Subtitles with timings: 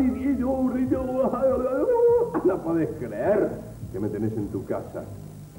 [2.44, 3.50] No podés creer
[3.92, 5.04] que me tenés en tu casa.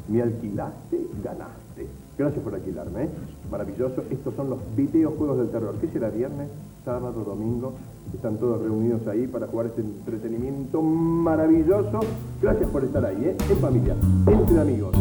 [0.08, 1.88] Me alquilaste, ganaste.
[2.18, 3.04] Gracias por alquilarme.
[3.04, 3.10] ¿eh?
[3.50, 4.04] Maravilloso.
[4.10, 5.76] Estos son los videojuegos del terror.
[5.80, 6.50] ¿Qué será viernes,
[6.84, 7.74] sábado, domingo?
[8.14, 12.00] Están todos reunidos ahí para jugar este entretenimiento maravilloso.
[12.42, 13.38] Gracias por estar ahí, ¿eh?
[13.50, 13.96] En familia,
[14.28, 14.96] entre amigos.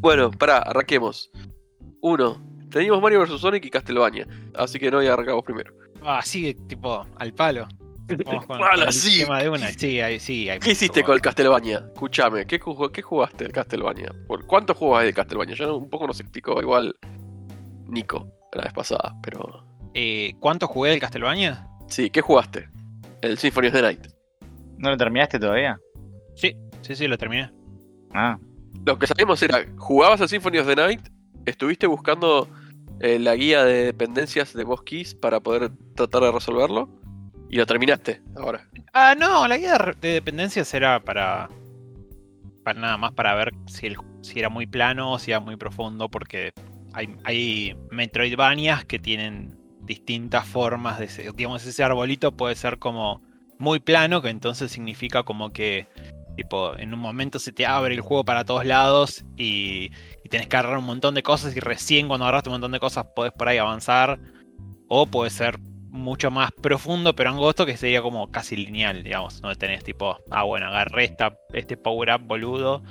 [0.00, 1.30] Bueno, pará, arranquemos.
[2.02, 2.40] Uno,
[2.70, 5.72] teníamos Mario vs Sonic y Castlevania, así que no, ya arrancamos primero.
[6.02, 7.68] Ah, sí, tipo, al palo.
[8.24, 9.20] Vamos con, Palo, con sí.
[9.20, 9.68] tema de una.
[9.68, 11.84] Sí, hay, sí, hay ¿Qué hiciste con el Castlevania?
[11.94, 14.12] Escúchame, ¿qué, jugó- ¿qué jugaste el Castlevania?
[14.26, 15.54] ¿Por ¿Cuántos juegos hay de Castlevania?
[15.54, 16.96] Ya un poco nos explicó igual
[17.88, 19.64] Nico la vez pasada, pero...
[19.94, 21.66] Eh, ¿Cuánto jugué del Castlevania?
[21.88, 22.68] Sí, ¿qué jugaste?
[23.22, 24.06] El Symphony of the Night.
[24.78, 25.78] ¿No lo terminaste todavía?
[26.34, 27.52] Sí, sí, sí, lo terminé.
[28.12, 28.38] Ah,
[28.86, 31.08] Lo que sabíamos era, jugabas al Symphony of the Night,
[31.46, 32.48] estuviste buscando
[33.00, 36.88] eh, la guía de dependencias de Boss para poder tratar de resolverlo,
[37.48, 38.68] y lo terminaste ahora.
[38.92, 41.48] Ah, no, la guía de dependencias era para.
[42.62, 45.56] para nada más para ver si, el- si era muy plano o si era muy
[45.56, 46.52] profundo, porque
[46.92, 51.32] hay, hay Metroidvanias que tienen distintas formas de.
[51.34, 53.22] Digamos, ese arbolito puede ser como
[53.58, 55.88] muy plano, que entonces significa como que.
[56.40, 59.90] Tipo, en un momento se te abre el juego para todos lados y,
[60.24, 62.80] y tenés que agarrar un montón de cosas y recién cuando agarraste un montón de
[62.80, 64.18] cosas podés por ahí avanzar.
[64.88, 69.42] O puede ser mucho más profundo pero angosto que sería como casi lineal, digamos.
[69.42, 72.82] No tenés tipo, ah bueno, agarré esta, este power up boludo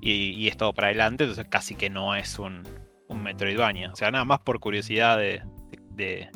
[0.00, 1.24] y, y es todo para adelante.
[1.24, 2.62] Entonces casi que no es un,
[3.08, 3.90] un Metroidvania.
[3.90, 5.42] O sea, nada más por curiosidad de,
[5.96, 6.30] de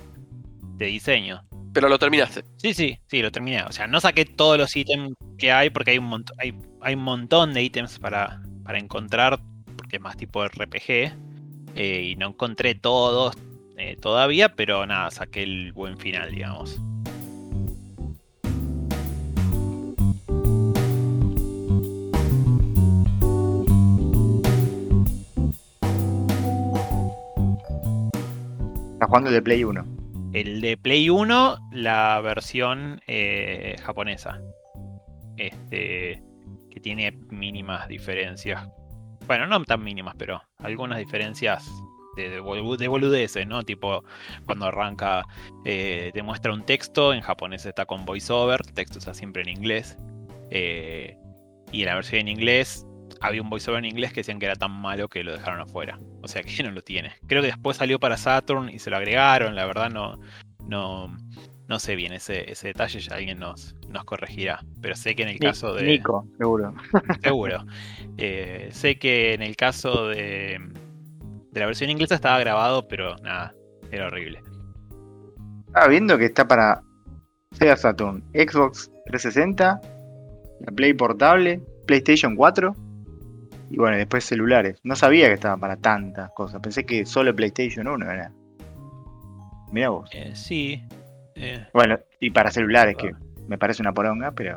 [0.87, 1.48] diseño.
[1.73, 2.45] Pero lo terminaste.
[2.57, 3.63] Sí, sí, sí, lo terminé.
[3.63, 6.95] O sea, no saqué todos los ítems que hay porque hay un montón, hay, hay
[6.95, 9.41] un montón de ítems para, para encontrar,
[9.77, 11.13] porque es más tipo RPG.
[11.75, 13.37] eh, y no encontré todos
[13.77, 16.81] eh, todavía, pero nada, saqué el buen final, digamos.
[28.99, 29.98] estás jugando el de Play 1.
[30.41, 34.41] El de Play 1, la versión eh, japonesa.
[35.37, 36.23] Este.
[36.71, 38.69] Que tiene mínimas diferencias.
[39.27, 41.69] Bueno, no tan mínimas, pero algunas diferencias
[42.17, 43.63] de, de, bolu- de boludeces, ¿no?
[43.63, 44.05] Tipo,
[44.47, 45.25] cuando arranca,
[45.65, 49.49] eh, te muestra un texto, en japonés está con voiceover, el texto está siempre en
[49.51, 49.97] inglés.
[50.51, 51.17] eh,
[51.73, 52.87] y la versión en inglés,
[53.21, 55.99] había un voiceover en inglés que decían que era tan malo que lo dejaron afuera.
[56.23, 57.13] O sea que no lo tiene.
[57.27, 60.19] Creo que después salió para Saturn y se lo agregaron, la verdad no,
[60.67, 61.17] no,
[61.69, 64.65] no sé bien ese, ese detalle, ya alguien nos, nos corregirá.
[64.81, 65.85] Pero sé que en el caso de.
[65.85, 66.75] Nico, seguro.
[67.23, 67.65] Seguro.
[68.17, 70.59] Eh, sé que en el caso de,
[71.51, 73.55] de la versión inglesa estaba grabado, pero nada,
[73.91, 74.43] era horrible.
[75.67, 76.83] Estaba viendo que está para
[77.53, 79.81] Sega Saturn, Xbox 360,
[80.61, 82.75] la Play Portable, PlayStation 4
[83.71, 84.79] y bueno, y después celulares.
[84.83, 86.61] No sabía que estaba para tantas cosas.
[86.61, 88.33] Pensé que solo PlayStation 1 era.
[89.73, 90.09] Mira vos.
[90.13, 90.83] Eh, sí.
[91.35, 93.13] eh, Bueno, y para celulares, que
[93.47, 94.57] me parece una poronga, pero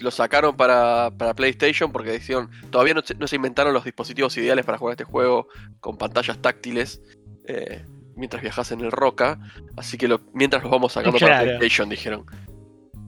[0.00, 4.36] Lo sacaron para, para PlayStation porque decían, todavía no se, no se inventaron los dispositivos
[4.38, 5.48] ideales para jugar este juego
[5.80, 7.02] con pantallas táctiles
[7.46, 7.84] eh,
[8.16, 9.38] mientras viajas en el Roca.
[9.76, 11.42] Así que lo- mientras los vamos sacando para.
[11.42, 12.24] PlayStation, dijeron.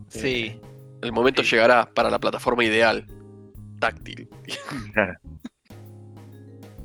[0.09, 0.61] sí.
[1.03, 1.50] El momento Sí.
[1.50, 3.06] llegará para la plataforma ideal.
[3.84, 4.28] Táctil.
[4.93, 5.15] claro.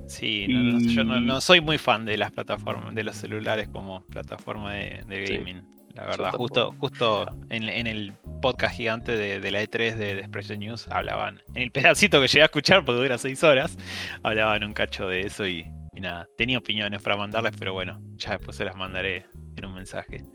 [0.08, 4.04] Sí, no, no, yo no, soy muy fan de las plataformas, de los celulares como
[4.08, 5.62] plataforma de, de Sí, gaming.
[5.94, 10.20] La verdad, justo, justo en, en el podcast gigante de, de la E3 de, de
[10.22, 13.78] Expression News hablaban, en el pedacito que llegué a escuchar porque dura seis horas,
[14.24, 18.32] hablaban un cacho de eso y, y nada, tenía opiniones para mandarles, pero bueno, ya
[18.32, 19.28] después se las mandaré
[19.58, 20.26] en un mensaje.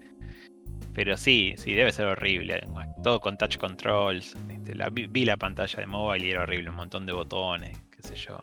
[0.94, 2.64] Pero sí, sí, debe ser horrible.
[3.02, 4.36] Todo con touch controls.
[4.64, 7.78] Este, la, vi, vi la pantalla de mobile y era horrible, un montón de botones,
[7.90, 8.38] qué sé yo.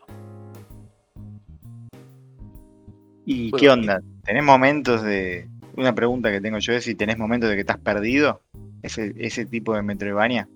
[3.26, 4.00] ¿Y Bueno, qué onda?
[4.24, 5.48] ¿Tenés momentos de.
[5.74, 8.42] Una pregunta que tengo yo es si tenés momentos de que estás perdido.
[8.82, 10.48] Ese, ese tipo de Metroidvania.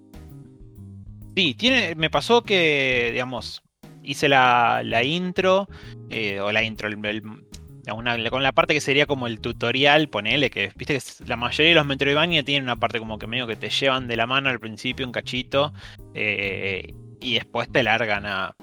[1.34, 3.62] Sí, tiene, me pasó que, digamos,
[4.02, 5.68] hice la, la intro,
[6.10, 7.45] eh, o la intro, el-
[7.94, 11.70] una- con la parte que sería como el tutorial, ponele, que viste que la mayoría
[11.70, 14.48] de los Metroidvania tienen una parte como que medio que te llevan de la mano
[14.48, 15.72] al principio un cachito,
[16.14, 18.54] eh, y después te largan a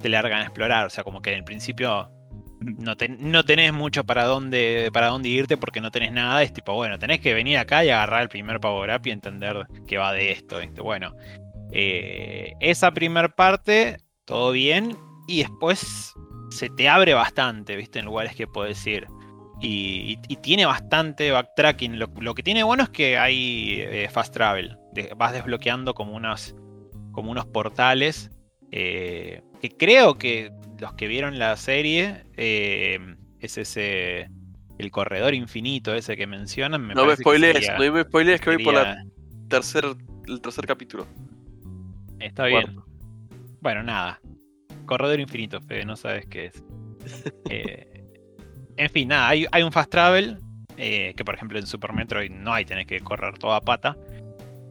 [0.00, 2.10] te largan a explorar, o sea, como que en el principio
[2.60, 6.52] no, te- no tenés mucho para dónde, para dónde irte porque no tenés nada, es
[6.52, 9.98] tipo, bueno, tenés que venir acá y agarrar el primer power up y entender qué
[9.98, 10.58] va de esto.
[10.82, 11.14] Bueno,
[11.72, 14.96] eh, esa primer parte, todo bien.
[15.28, 16.14] Y después
[16.50, 17.98] se te abre bastante, ¿viste?
[17.98, 19.06] En lugares que puedes ir.
[19.60, 21.98] Y, y- y tiene bastante backtracking.
[21.98, 24.76] Lo, lo que tiene bueno es que hay eh, fast travel.
[24.92, 26.54] De- vas desbloqueando como unos,
[27.12, 28.30] como unos portales.
[28.72, 32.98] eh, que creo que los que vieron la serie eh,
[33.40, 34.30] es ese.
[34.78, 36.80] El corredor infinito ese que mencionan.
[36.86, 39.04] Me no me que spoilees, sería- no me spoilees que voy por la
[39.48, 39.84] tercer,
[40.26, 41.06] el tercer capítulo.
[42.18, 42.62] Está bien.
[42.62, 42.84] Cuarto.
[43.60, 44.20] Bueno, nada.
[44.90, 46.64] Corredor infinito, Fede, no sabes qué es.
[47.48, 47.86] Eh,
[48.76, 50.36] en fin, nada, hay, un fast travel.
[50.76, 53.96] eh, que por ejemplo en Super Metroid no hay, tenés que correr toda pata.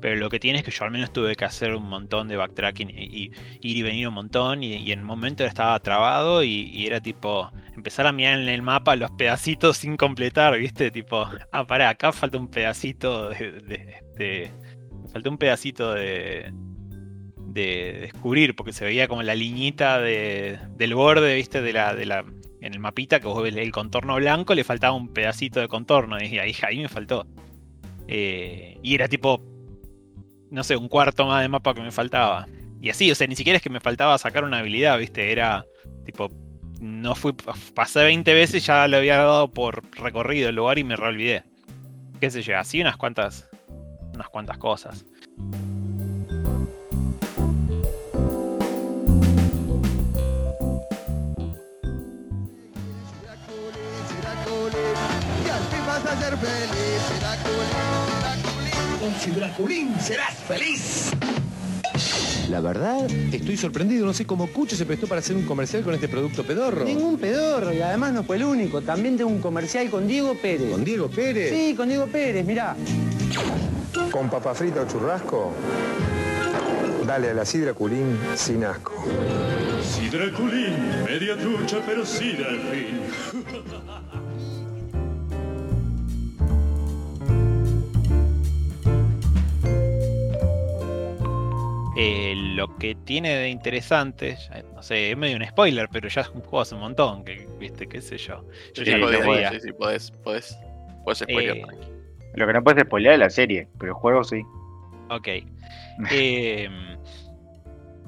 [0.02, 2.36] Pero lo que tiene es que yo al menos tuve que hacer un montón de
[2.36, 3.32] backtracking y,
[3.62, 4.62] ir y venir un montón.
[4.62, 8.62] Y, en un momento estaba trabado y, y era tipo empezar a mirar en el
[8.62, 10.92] mapa los pedacitos sin completar, ¿viste?
[10.92, 13.52] Tipo, ah, pará, acá falta un pedacito de.
[13.54, 14.52] de- de-
[15.14, 16.52] falta un pedacito de,
[17.54, 21.62] de descubrir, porque se veía como la liñita de- del borde, ¿viste?
[21.62, 22.24] De la, de la,
[22.62, 26.22] en el mapita que vos ves el contorno blanco, le faltaba un pedacito de contorno.
[26.22, 27.26] Y ahí, ahí me faltó.
[28.08, 29.42] Eh, y era tipo,
[30.52, 32.48] no sé, un cuarto más de mapa que me faltaba.
[32.82, 35.32] Y así, o sea, ni siquiera es que me faltaba sacar una habilidad, ¿viste?
[35.32, 35.66] Era
[36.06, 36.30] tipo,
[36.80, 37.34] no fui,
[37.74, 41.44] pasé 20 veces, ya lo había dado por recorrido el lugar y me reolvidé.
[42.22, 43.50] Qué sé yo, así unas cuantas,
[44.14, 45.06] unas cuantas cosas.
[56.30, 59.16] Ser feliz, Draculín.
[59.20, 61.12] Si Draculín serás feliz.
[62.50, 64.06] La verdad, estoy sorprendido.
[64.06, 66.86] No sé cómo Cucho se prestó para hacer un comercial con este producto pedorro.
[66.86, 68.82] Ningún pedorro, y además no fue el único.
[68.82, 70.72] También tengo un comercial con Diego Pérez.
[70.72, 71.52] Con Diego Pérez.
[71.54, 72.76] Sí, con Diego Pérez, mirá.
[74.12, 75.52] Con papa frita o churrasco,
[77.06, 78.94] dale a la sidra culín sin asco.
[79.84, 80.76] Sidra Culín,
[81.06, 83.02] media trucha, pero sidra al fin.
[92.02, 96.22] Eh, lo que tiene de interesante, ya, no sé, es medio un spoiler, pero ya
[96.22, 98.46] es un juego hace un montón, que, viste, qué sé yo.
[98.74, 100.58] Yo Sí, ya sí, sí, podés, podés,
[101.04, 101.66] podés spoilear, Eh.
[102.36, 104.42] Lo que no puedes spoilear es la serie, pero el juego sí.
[105.10, 105.28] Ok.
[106.12, 106.70] Eh,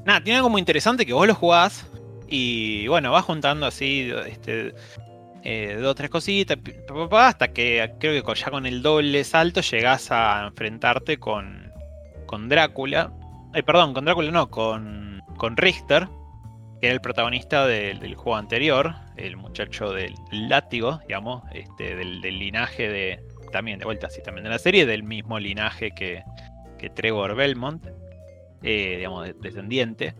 [0.05, 1.85] nada, tiene algo muy interesante que vos lo jugás
[2.29, 4.73] y bueno, vas juntando así este,
[5.43, 6.57] eh, dos o tres cositas
[7.11, 11.73] hasta que creo que ya con el doble salto llegás a enfrentarte con,
[12.27, 13.11] con Drácula.
[13.53, 16.07] Ay, perdón, con Drácula no, con, con Richter,
[16.79, 22.21] que era el protagonista del, del juego anterior, el muchacho del látigo, digamos, este, del,
[22.21, 23.23] del linaje de.
[23.51, 26.23] También, de vuelta, así también de la serie, del mismo linaje que,
[26.79, 27.85] que Trevor Belmont,
[28.63, 30.15] eh, digamos, de- descendiente.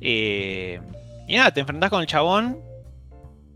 [0.00, 0.80] Eh,
[1.28, 2.58] y nada, te enfrentás con el chabón,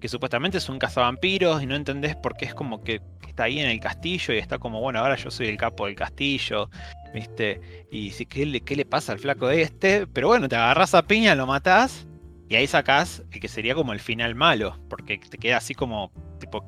[0.01, 3.59] que supuestamente es un cazavampiros, y no entendés por qué es como que está ahí
[3.59, 6.69] en el castillo y está como, bueno, ahora yo soy el capo del castillo,
[7.15, 7.87] ¿viste?
[7.91, 10.07] Y si, ¿qué le, qué le pasa al flaco de este?
[10.07, 12.07] Pero bueno, te agarras a piña, lo matás,
[12.49, 16.13] y ahí sacás el que sería como el final malo, porque te queda así como,
[16.39, 16.65] tipo,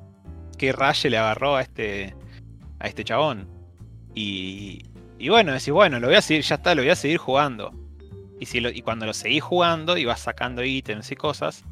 [0.56, 2.14] ¿qué raye le agarró a este,
[2.78, 3.48] a este chabón?
[4.14, 4.86] Y,
[5.18, 7.72] y bueno, decís, bueno, lo voy a seguir, ya está, lo voy a seguir jugando.
[8.38, 11.64] Y, si y cuando lo seguís jugando y vas sacando ítems y cosas,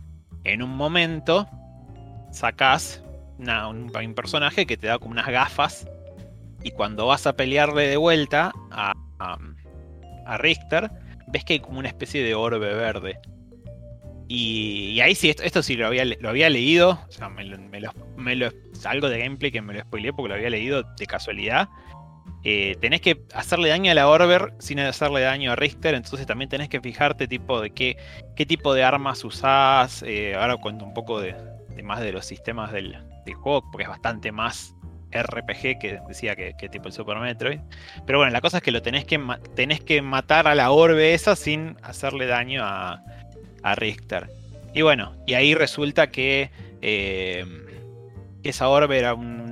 [0.45, 1.49] en un momento
[2.33, 3.03] sacás
[3.41, 5.89] un, personaje que te da como unas gafas.
[6.63, 10.91] Y cuando vas a pelearle de vuelta a, a, Richter,
[11.29, 13.19] ves que hay como una especie de orbe verde.
[14.29, 17.01] Y, ahí sí, esto, esto sí lo había, lo había leído.
[17.09, 17.59] O sea, me lo,
[18.17, 18.53] me lo-
[18.85, 21.69] algo de gameplay que me lo spoileé porque lo había leído de casualidad.
[22.43, 25.95] Eh, tenés que hacerle daño a la Orber sin hacerle daño a Richter.
[25.95, 27.97] Entonces también tenés que fijarte tipo de qué,
[28.37, 30.05] qué tipo de armas usás.
[30.07, 31.35] Eh, ahora cuento un poco de
[31.83, 34.75] más de los sistemas del, del juego, porque es bastante más
[35.13, 37.61] RPG que decía que, tipo el Super Metroid.
[38.07, 39.21] Pero bueno, la cosa es que lo tenés que,
[39.55, 43.03] tenés que matar a la orbe esa sin hacerle daño a,
[43.63, 44.29] a Richter.
[44.73, 46.51] Y bueno, y ahí resulta que
[46.81, 47.45] eh,
[48.45, 49.51] esa orbe era un,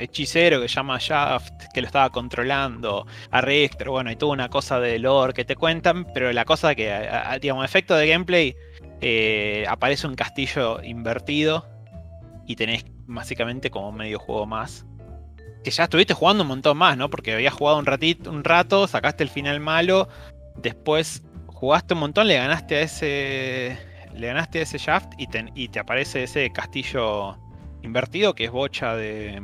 [0.00, 3.88] hechicero que se llama Shaft, que lo estaba controlando a Richter.
[3.88, 7.32] Bueno, y tuvo una cosa de lore que te cuentan, pero la cosa que, a-
[7.32, 8.54] a- digamos, efecto de gameplay,
[9.00, 11.66] eh, aparece un castillo invertido
[12.48, 14.86] y tenés básicamente como medio juego más.
[15.62, 17.10] Que ya estuviste jugando un montón más, ¿no?
[17.10, 20.08] Porque habías jugado un ratito, un rato, sacaste el final malo,
[20.56, 23.78] después jugaste un montón, le ganaste a ese.
[24.14, 27.36] Le ganaste a ese shaft y te, y te aparece ese castillo
[27.82, 29.42] invertido que es bocha de.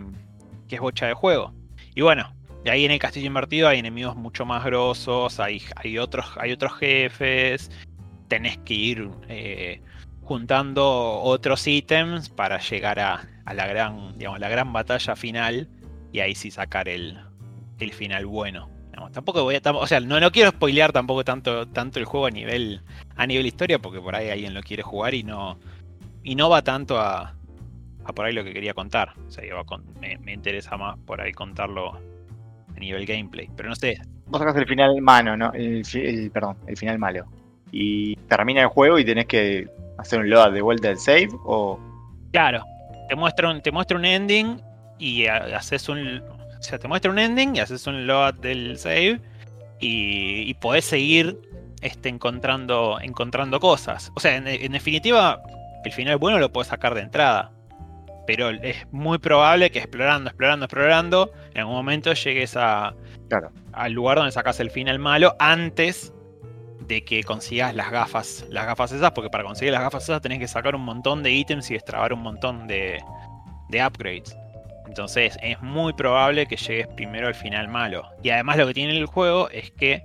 [0.66, 1.52] que es bocha de juego.
[1.94, 2.34] Y bueno,
[2.64, 6.52] de ahí en el castillo invertido hay enemigos mucho más grosos, hay, hay, otros, hay
[6.52, 7.70] otros jefes,
[8.28, 9.82] tenés que ir eh,
[10.24, 15.68] juntando otros ítems para llegar a, la gran, digamos, la gran batalla final
[16.12, 17.18] y ahí sí sacar el,
[17.78, 18.68] el final bueno.
[18.90, 22.26] Digamos, tampoco voy a, o sea, no, no quiero spoilear tampoco tanto, tanto el juego
[22.26, 22.80] a nivel,
[23.16, 25.58] a nivel historia, porque por ahí alguien lo quiere jugar y no,
[26.22, 27.34] y no va tanto a,
[28.04, 29.12] a por ahí lo que quería contar.
[29.26, 31.98] O sea, iba con- me, interesa más por ahí contarlo
[32.76, 33.48] a nivel gameplay.
[33.56, 35.52] Pero no sé, Vos sacás el final malo, ¿no?
[35.52, 37.26] El, el- perdón, el final malo.
[37.76, 41.78] Y termina el juego y tenés que hacer un load de vuelta del save o.
[42.32, 42.64] Claro,
[43.08, 44.60] te muestra un, te muestra un ending
[44.98, 46.18] y ha- haces un.
[46.18, 49.20] O sea, te muestra un ending y haces un load del save
[49.80, 51.36] y, y podés seguir
[51.82, 54.12] este, encontrando, encontrando cosas.
[54.14, 55.42] O sea, en, en definitiva,
[55.84, 57.50] el final bueno lo puedes sacar de entrada.
[58.26, 62.94] Pero es muy probable que explorando, explorando, explorando, en algún momento llegues a,
[63.28, 63.50] Claro.
[63.72, 66.13] al lugar donde sacas el final malo antes
[66.86, 70.38] de que consigas las gafas, las gafas esas, porque para conseguir las gafas esas tenés
[70.38, 73.02] que sacar un montón de ítems y extrabar un montón de,
[73.68, 74.36] de upgrades.
[74.86, 78.06] Entonces es muy probable que llegues primero al final malo.
[78.22, 80.02] Y además lo que tiene el juego es que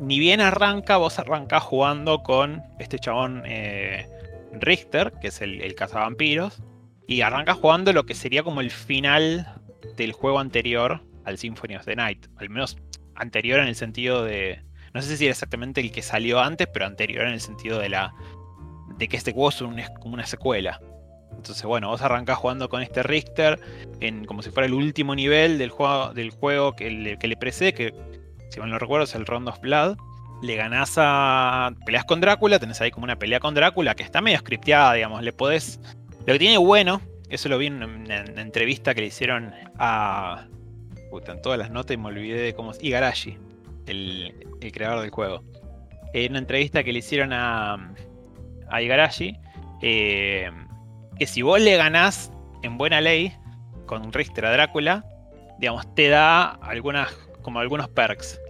[0.00, 4.08] ni bien arranca, vos arrancás jugando con este chabón eh,
[4.52, 6.62] Richter, que es el, el cazavampiros,
[7.06, 9.46] y arrancas jugando lo que sería como el final
[9.96, 12.26] del juego anterior al Symphony of the Night.
[12.36, 12.76] Al menos
[13.14, 14.62] anterior en el sentido de.
[14.94, 17.88] No sé si era exactamente el que salió antes, pero anterior en el sentido de
[17.88, 18.14] la.
[18.96, 20.80] de que este juego es, un- como una secuela.
[21.36, 23.58] Entonces, bueno, vos arrancás jugando con este Richter
[24.00, 27.36] en como si fuera el último nivel del juego, del juego que, le, que le
[27.36, 27.92] precede, que
[28.50, 29.96] si mal no recuerdo es el Round of Blood.
[30.42, 31.72] Le ganás a.
[31.84, 35.22] peleas con Drácula, tenés ahí como una pelea con Drácula que está medio scripteada, digamos.
[35.22, 35.80] Le podés.
[36.26, 40.46] Lo que tiene bueno, eso lo vi en una entrevista que le hicieron a.
[41.10, 42.72] Puta, en todas las notas y me olvidé de cómo.
[42.80, 43.38] Igarashi,
[43.86, 45.42] el, el creador del juego.
[46.12, 47.94] En una entrevista que le hicieron a.
[48.68, 49.36] a Igarashi.
[49.82, 50.50] eh,
[51.18, 53.32] que si vos le ganás en buena ley
[53.86, 55.04] con Richter a Drácula,
[55.58, 57.12] digamos, te da algunas,
[57.42, 58.40] como algunos perks.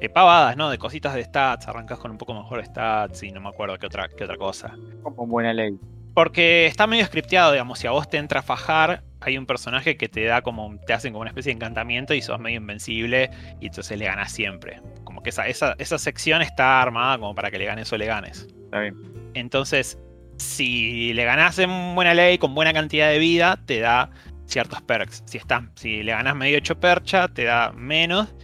[0.00, 0.68] Eh, pavadas, ¿no?
[0.68, 3.86] De cositas de stats, arrancas con un poco mejor stats y no me acuerdo qué
[3.86, 4.74] otra, qué otra cosa.
[5.02, 5.78] Como buena ley.
[6.12, 9.96] Porque está medio scripteado, digamos, si a vos te entra a fajar, hay un personaje
[9.96, 13.30] que te da como, te hacen como una especie de encantamiento y sos medio invencible
[13.60, 14.80] y entonces le ganas siempre.
[15.04, 18.06] Como que esa, esa, esa sección está armada como para que le ganes o le
[18.06, 18.48] ganes.
[18.64, 18.96] Está bien.
[19.34, 19.98] Entonces,
[20.38, 24.10] si le ganás en buena ley, con buena cantidad de vida, te da
[24.46, 25.22] ciertos perks.
[25.26, 28.34] Si, estás, si le ganás medio hecho percha, te da menos.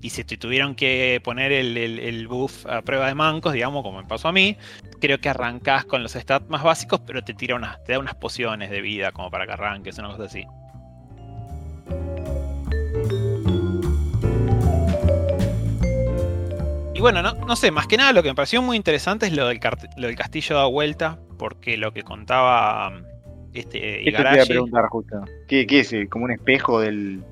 [0.00, 3.82] Y si te tuvieron que poner el, el- el buff a prueba de mancos, digamos,
[3.82, 4.56] como me pasó a mí,
[5.00, 8.14] creo que arrancás con los stats más básicos, pero te tira unas, te da unas
[8.14, 10.44] pociones de vida como para que arranques, una cosa así.
[16.94, 19.32] Y bueno, no, no sé, más que nada lo que me pareció muy interesante es
[19.32, 19.60] lo del,
[19.96, 22.92] lo del castillo da vuelta, porque lo que contaba
[23.54, 25.24] este Esto te iba a Igarashi preguntar justo.
[25.46, 25.94] ¿Qué, qué es?
[26.10, 27.22] ¿Como un espejo del.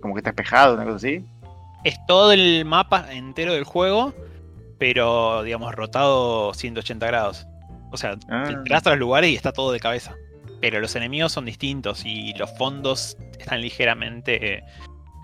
[0.00, 1.24] como que está espejado, una cosa así?
[1.84, 4.14] Es todo el mapa entero del juego,
[4.78, 7.46] pero digamos rotado 180 grados.
[7.92, 8.44] O sea, Ah.
[8.46, 10.14] te entras a los lugares y está todo de cabeza.
[10.60, 14.64] Pero los enemigos son distintos y los fondos están ligeramente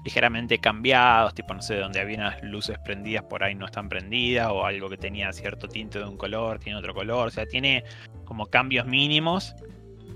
[0.04, 4.48] ligeramente cambiados, tipo no sé, donde había unas luces prendidas por ahí no están prendidas
[4.50, 7.84] o algo que tenía cierto tinte de un color, tiene otro color, o sea, tiene
[8.24, 9.54] como cambios mínimos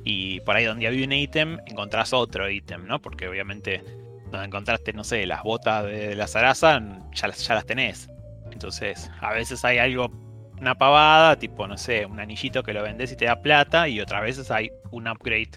[0.02, 3.00] y por ahí donde había un ítem encontrás otro ítem, ¿no?
[3.00, 3.84] Porque obviamente
[4.36, 6.80] donde encontraste, no sé, las botas de la zaraza,
[7.12, 8.08] ya ya las tenés.
[8.52, 10.10] Entonces, a veces hay algo,
[10.60, 14.00] una pavada, tipo, no sé, un anillito que lo vendes y te da plata, y
[14.00, 15.50] otras veces hay un upgrade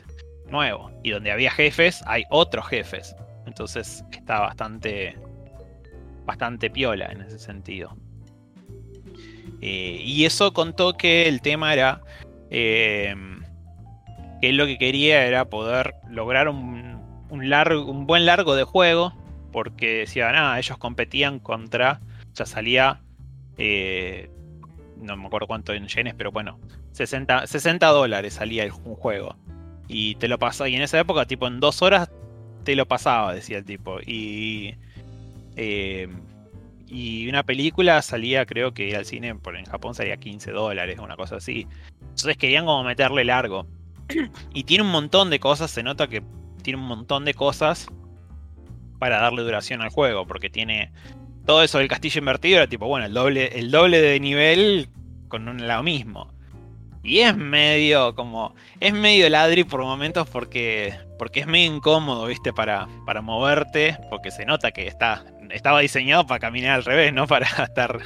[0.48, 0.92] nuevo.
[1.04, 3.16] Y donde había jefes, hay otros jefes.
[3.46, 5.18] Entonces está bastante,
[6.26, 7.96] bastante piola en ese sentido.
[9.62, 12.02] Eh, y eso contó que el tema era
[12.50, 13.14] eh,
[14.42, 16.89] que él lo que quería era poder lograr un,
[17.30, 19.14] un, largo, un buen largo de juego,
[19.52, 22.00] porque decían, ah, ellos competían contra,
[22.34, 23.02] ya salía,
[23.58, 24.30] eh,
[24.98, 26.60] no me acuerdo cuánto en yenes, pero bueno,
[26.92, 29.36] 60, 60 dólares salía el, un juego.
[29.88, 32.12] Y te lo pasaba, y en esa época, tipo, en dos horas
[32.64, 34.00] te lo pasaba, decía el tipo.
[34.06, 34.76] Y,
[35.56, 36.08] eh,
[36.88, 41.16] y una película salía, creo que al cine, por en Japón salía 15 dólares, una
[41.16, 41.68] cosa así.
[42.02, 43.66] Entonces querían como meterle largo.
[44.54, 46.24] Y tiene un montón de cosas, se nota que
[46.60, 47.88] tiene un montón de cosas
[49.00, 50.92] para darle duración al juego, porque tiene
[51.46, 54.90] todo eso del castillo invertido, era tipo, bueno, el doble, el doble de nivel
[55.28, 56.34] con un, lo mismo.
[57.02, 58.56] Y es medio como.
[58.82, 60.94] Es medio ladri por momentos porque.
[61.18, 62.52] Porque es medio incómodo, ¿viste?
[62.52, 63.98] Para, para moverte.
[64.10, 65.24] Porque se nota que está.
[65.50, 67.26] Estaba diseñado para caminar al revés, ¿no?
[67.28, 68.00] Para estar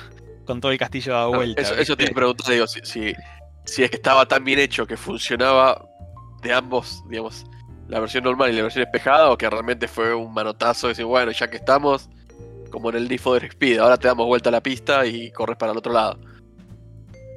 [0.45, 1.63] con todo el castillo dado vuelta.
[1.63, 3.13] Eso, eso te preguntar, digo, si, si
[3.65, 5.85] si es que estaba tan bien hecho que funcionaba
[6.41, 7.45] de ambos, digamos,
[7.93, 11.31] la versión normal y la versión espejada, o que realmente fue un manotazo, decir, bueno,
[11.31, 12.09] ya que estamos,
[12.71, 15.57] como en el Need for Speed, ahora te damos vuelta a la pista y corres
[15.57, 16.19] para el otro lado.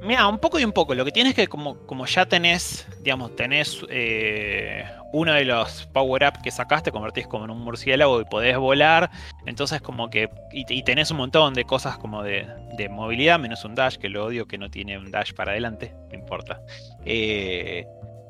[0.01, 0.95] Mira, un poco y un poco.
[0.95, 4.83] Lo que tienes que, como, como ya tenés, digamos, tenés eh,
[5.13, 9.11] uno de los power-up que sacaste, convertís como en un murciélago y podés volar.
[9.45, 10.29] Entonces, como que.
[10.51, 12.47] Y, y tenés un montón de cosas como de,
[12.77, 15.93] de movilidad, menos un dash, que lo odio que no tiene un dash para adelante.
[16.11, 16.61] No importa.
[17.05, 17.85] Eh,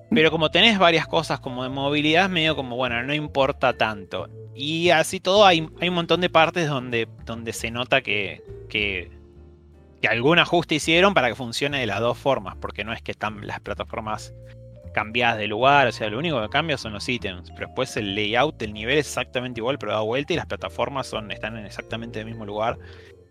[0.09, 4.29] pero como tenés varias cosas como de movilidad, medio como, bueno, no importa tanto.
[4.55, 9.11] Y así todo, hay, hay un montón de partes donde, donde se nota que, que,
[10.01, 13.11] que algún ajuste hicieron para que funcione de las dos formas, porque no es que
[13.11, 14.33] están las plataformas
[14.93, 18.15] cambiadas de lugar, o sea, lo único que cambia son los ítems, pero después el
[18.15, 21.67] layout del nivel es exactamente igual, pero da vuelta, y las plataformas son, están en
[21.67, 22.79] exactamente el mismo lugar,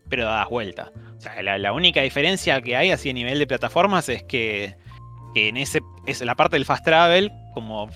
[0.08, 0.92] pero dadas vuelta.
[1.16, 4.76] O sea, la, la única diferencia que hay así a nivel de plataformas es que,
[5.36, 7.90] que en ese es la parte del fast travel, como,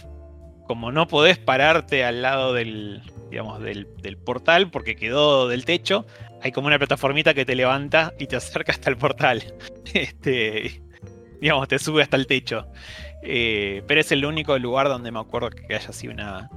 [0.66, 6.04] como no podés pararte al lado del, digamos, del, del portal porque quedó del techo,
[6.42, 9.42] hay como una plataformita que te levanta y te acerca hasta el portal.
[9.94, 10.82] Este,
[11.40, 12.66] digamos, te sube hasta el techo.
[13.22, 16.50] Eh, pero es el único lugar donde me acuerdo que haya sido una,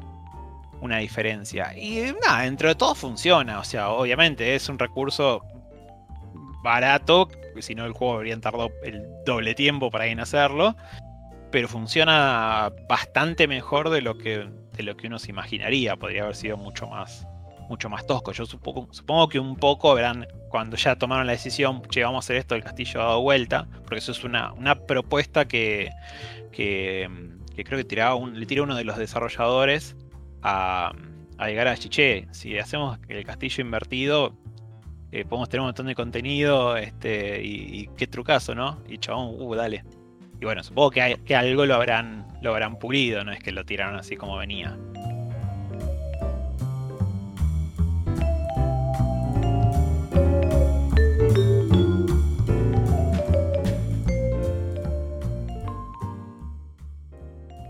[0.82, 1.78] una diferencia.
[1.78, 3.60] Y nada, dentro de todo funciona.
[3.60, 5.46] O sea, obviamente es un recurso
[6.64, 7.30] barato.
[7.60, 10.76] Si no, el juego habría tardado el doble tiempo para en hacerlo.
[11.52, 15.96] Pero funciona bastante mejor de lo que, de lo que uno se imaginaría.
[15.96, 17.28] Podría haber sido mucho más,
[17.70, 18.32] mucho más tosco.
[18.32, 22.26] Yo supongo, supongo que un poco verán cuando ya tomaron la decisión, che, vamos a
[22.26, 25.90] hacer esto, el castillo ha dado vuelta, porque eso es una, una propuesta que,
[26.52, 27.10] que,
[27.56, 29.96] creo que tiraba un, le tira uno de los desarrolladores
[30.44, 30.94] a,
[31.40, 34.38] a llegar a che, si hacemos el castillo invertido,
[35.14, 38.80] eh, podemos tener un montón de contenido, este, y, y qué trucazo, ¿no?
[38.90, 39.84] Y chabón, uh, dale.
[40.42, 43.64] Y bueno, supongo que, que algo lo habrán, lo habrán pulido, no es que lo
[43.64, 44.76] tiraron así como venía.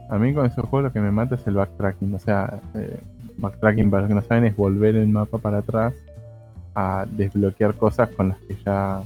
[0.09, 2.15] A mí con esos juegos lo que me mata es el backtracking.
[2.15, 3.01] O sea, eh,
[3.35, 5.93] backtracking para los que no saben es volver el mapa para atrás
[6.75, 9.01] a desbloquear cosas con las que ya.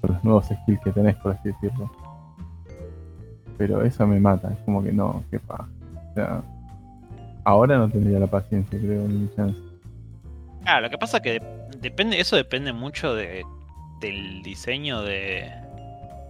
[0.00, 1.90] con los nuevos skills que tenés, por así decirlo.
[3.56, 5.68] Pero eso me mata, es como que no, qué paja.
[6.10, 6.42] O sea,
[7.44, 9.58] ahora no tendría la paciencia, creo, ni chance.
[10.62, 11.42] Claro, lo que pasa es que
[11.80, 13.42] depende, eso depende mucho de,
[14.00, 15.50] del diseño de,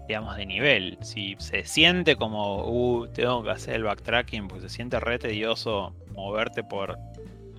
[0.07, 0.99] digamos, de nivel.
[1.03, 5.93] Si se siente como, uh, tengo que hacer el backtracking, porque se siente re tedioso
[6.15, 6.99] moverte por,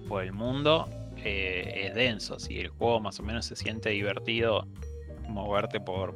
[0.08, 0.90] por el mundo,
[1.24, 2.40] eh, es denso.
[2.40, 4.68] Si el juego más o menos se siente divertido,
[5.28, 6.16] moverte por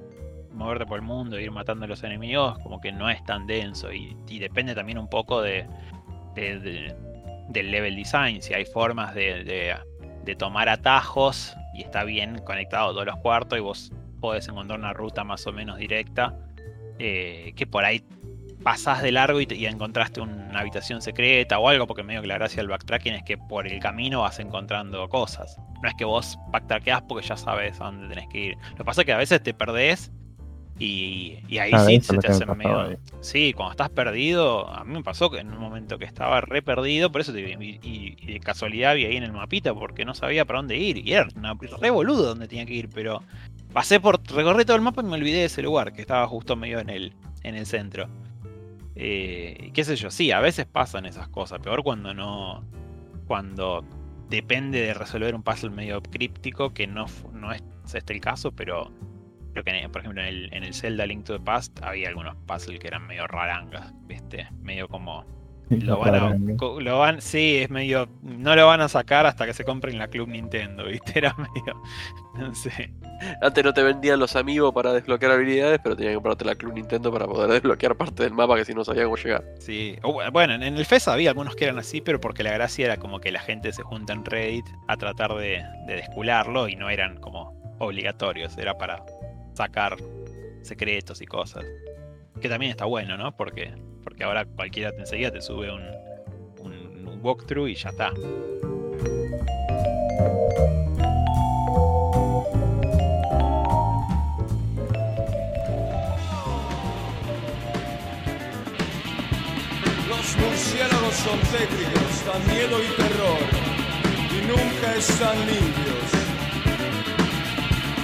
[0.51, 3.91] moverte por el mundo, ir matando a los enemigos, como que no es tan denso.
[3.91, 5.65] Y, depende también un poco de,
[6.35, 6.95] de- de-
[7.49, 8.39] del level design.
[8.41, 9.75] Si hay formas de, de-
[10.23, 14.93] de tomar atajos y está bien conectado todos los cuartos y vos podés encontrar una
[14.93, 16.37] ruta más o menos directa,
[16.99, 18.03] eh, que por ahí
[18.63, 22.27] pasás de largo y, te- y encontraste una habitación secreta o algo, porque medio que
[22.27, 25.57] la gracia del backtracking es que por el camino vas encontrando cosas.
[25.81, 28.57] No es que vos backtrackeás porque ya sabes a dónde tenés que ir.
[28.71, 30.11] Lo que pasa es que a veces te perdés
[30.79, 32.81] y, y ahí Claro, sí se te hace medio.
[32.81, 32.95] ahí.
[33.21, 36.61] Sí, cuando estás perdido, a mí me pasó que en un momento que estaba re
[36.61, 40.13] perdido, por eso te y- y de casualidad vi ahí en el mapita porque no
[40.15, 40.97] sabía para dónde ir.
[41.05, 43.21] Y era una, re boludo donde tenía que ir, pero
[43.71, 46.55] pasé por, recorrí todo el mapa y me olvidé de ese lugar, que estaba justo
[46.55, 48.07] medio en el, en el centro.
[48.95, 52.63] Eh, qué sé yo, sí, a veces pasan esas cosas, peor cuando no.
[53.27, 53.85] Cuando
[54.29, 58.91] depende de resolver un puzzle medio críptico, que no, no es este el caso, pero
[59.53, 62.35] creo que, por ejemplo, en el, en el Zelda Link to the Past había algunos
[62.47, 64.47] puzzles que eran medio rarangas, ¿viste?
[64.61, 65.25] Medio como.
[65.69, 68.07] Lo van, a, lo van, sí, es medio.
[68.21, 71.13] No lo van a sacar hasta que se compren la Club Nintendo, ¿viste?
[71.15, 71.81] Era medio.
[72.35, 72.91] No sé.
[73.41, 76.73] Antes no te vendían los amigos para desbloquear habilidades, pero tenías que comprarte la Club
[76.73, 79.43] Nintendo para poder desbloquear parte del mapa que si no sabía cómo llegar.
[79.59, 79.97] Sí,
[80.31, 82.97] bueno, en en el FES había algunos que eran así, pero porque la gracia era
[82.97, 86.89] como que la gente se junta en Reddit a tratar de, de descularlo y no
[86.89, 89.03] eran como obligatorios, era para
[89.53, 89.97] sacar
[90.61, 91.65] secretos y cosas.
[92.41, 93.35] Que también está bueno, ¿no?
[93.35, 93.73] Porque,
[94.23, 95.83] ahora cualquiera te enseguida te sube un,
[97.21, 98.09] walkthrough y ya está.
[110.09, 113.39] Los murciélagos son tétricos, dan miedo y terror,
[114.31, 116.09] y nunca están limpios.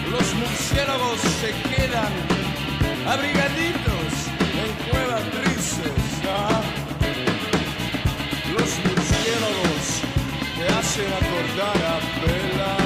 [0.10, 2.14] Los murciélagos se quedan
[3.06, 4.30] abrigaditos
[4.62, 5.99] en
[6.30, 6.62] acá.
[8.54, 10.02] Los murciélagos
[10.58, 12.80] te hacen acordar a Bela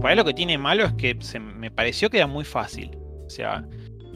[0.00, 2.96] Por ahí lo que tiene malo es que se me pareció que era muy fácil.
[3.26, 3.66] O sea,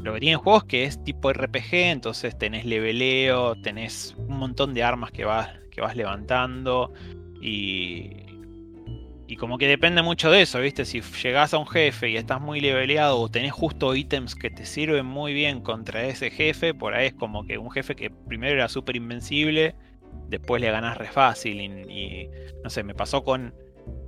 [0.05, 4.37] lo que tiene el juego es que es tipo RPG, entonces tenés leveleo, tenés un
[4.39, 6.93] montón de armas que vas, que vas levantando
[7.41, 8.11] y,
[9.27, 10.85] y como que depende mucho de eso, ¿viste?
[10.85, 14.67] Si llegás a un jefe y estás muy leveleado o tenés justo ítems que te
[14.67, 18.53] sirven muy bien contra ese jefe, por ahí es como que un jefe que primero
[18.53, 19.75] era súper invencible,
[20.29, 22.29] después le ganás re fácil y,
[22.63, 23.55] no sé, me pasó con,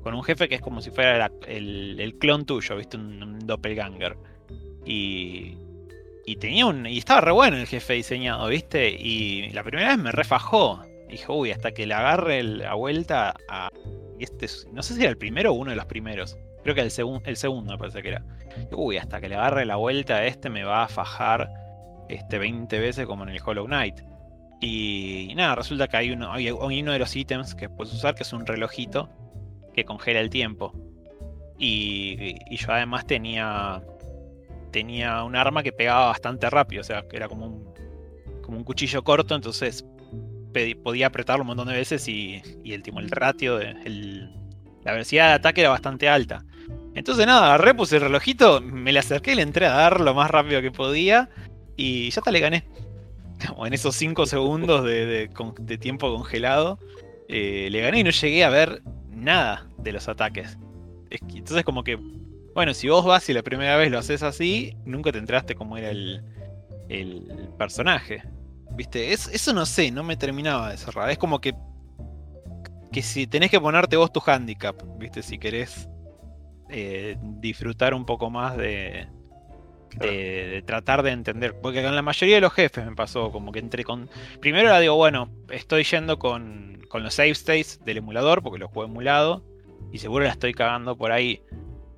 [0.02, 2.98] con un jefe que es como si fuera el, el clon tuyo, ¿viste?
[2.98, 4.18] Un doppelganger.
[4.84, 5.56] Y,
[6.26, 6.86] y tenía un.
[6.86, 8.90] Y estaba re bueno el jefe diseñado, ¿viste?
[8.90, 10.82] Y la primera vez me refajó.
[11.08, 13.70] Dije, uy, hasta que le agarre la vuelta a.
[14.18, 16.36] y Este, es- no sé si era el primero o uno de los primeros.
[16.64, 18.24] Creo que el, segun- el segundo me parece que era.
[18.72, 21.48] Uy, hasta que le agarre la vuelta a este me va a fajar
[22.08, 24.00] este 20 veces como en el Hollow Knight.
[24.60, 28.22] Y, nada, resulta que hay uno, hay, uno de los ítems que puedes usar que
[28.22, 29.10] es un relojito
[29.74, 30.72] que congela el tiempo.
[31.58, 33.82] Y yo además tenía
[34.76, 37.74] tenía un arma que pegaba bastante rápido, o sea, que era como un,
[38.42, 39.86] como un cuchillo corto, entonces
[40.84, 43.72] podía apretarlo un montón de veces y, y el, el ratio, de,
[44.84, 46.44] la velocidad de ataque era bastante alta.
[46.94, 50.12] Entonces nada, agarré, puse el relojito, me le acerqué y le entré a dar lo
[50.12, 51.30] más rápido que podía
[51.74, 52.68] y ya hasta le gané.
[53.48, 55.30] Como en esos 5 segundos de,
[55.80, 56.78] tiempo congelado,
[57.30, 60.58] eh, le gané y no llegué a ver nada de los ataques.
[61.08, 61.98] Es que- entonces como que
[62.56, 65.76] bueno, si vos vas y la primera vez lo haces así, nunca te enteraste cómo
[65.76, 66.24] era el,
[66.88, 68.22] el personaje.
[68.72, 69.12] ¿Viste?
[69.12, 71.10] Es- eso no sé, no me terminaba de cerrar.
[71.10, 71.54] Es como que.
[72.90, 75.22] Que si tenés que ponerte vos tu handicap, ¿viste?
[75.22, 75.88] Si querés
[76.70, 79.06] eh, disfrutar un poco más de,
[79.98, 81.60] de, de tratar de entender.
[81.60, 84.08] Porque con la mayoría de los jefes me pasó, como que entré con.
[84.40, 88.68] Primero era digo, bueno, estoy yendo con, con los save states del emulador, porque lo
[88.68, 89.44] juego emulado.
[89.92, 91.42] Y seguro la estoy cagando por ahí.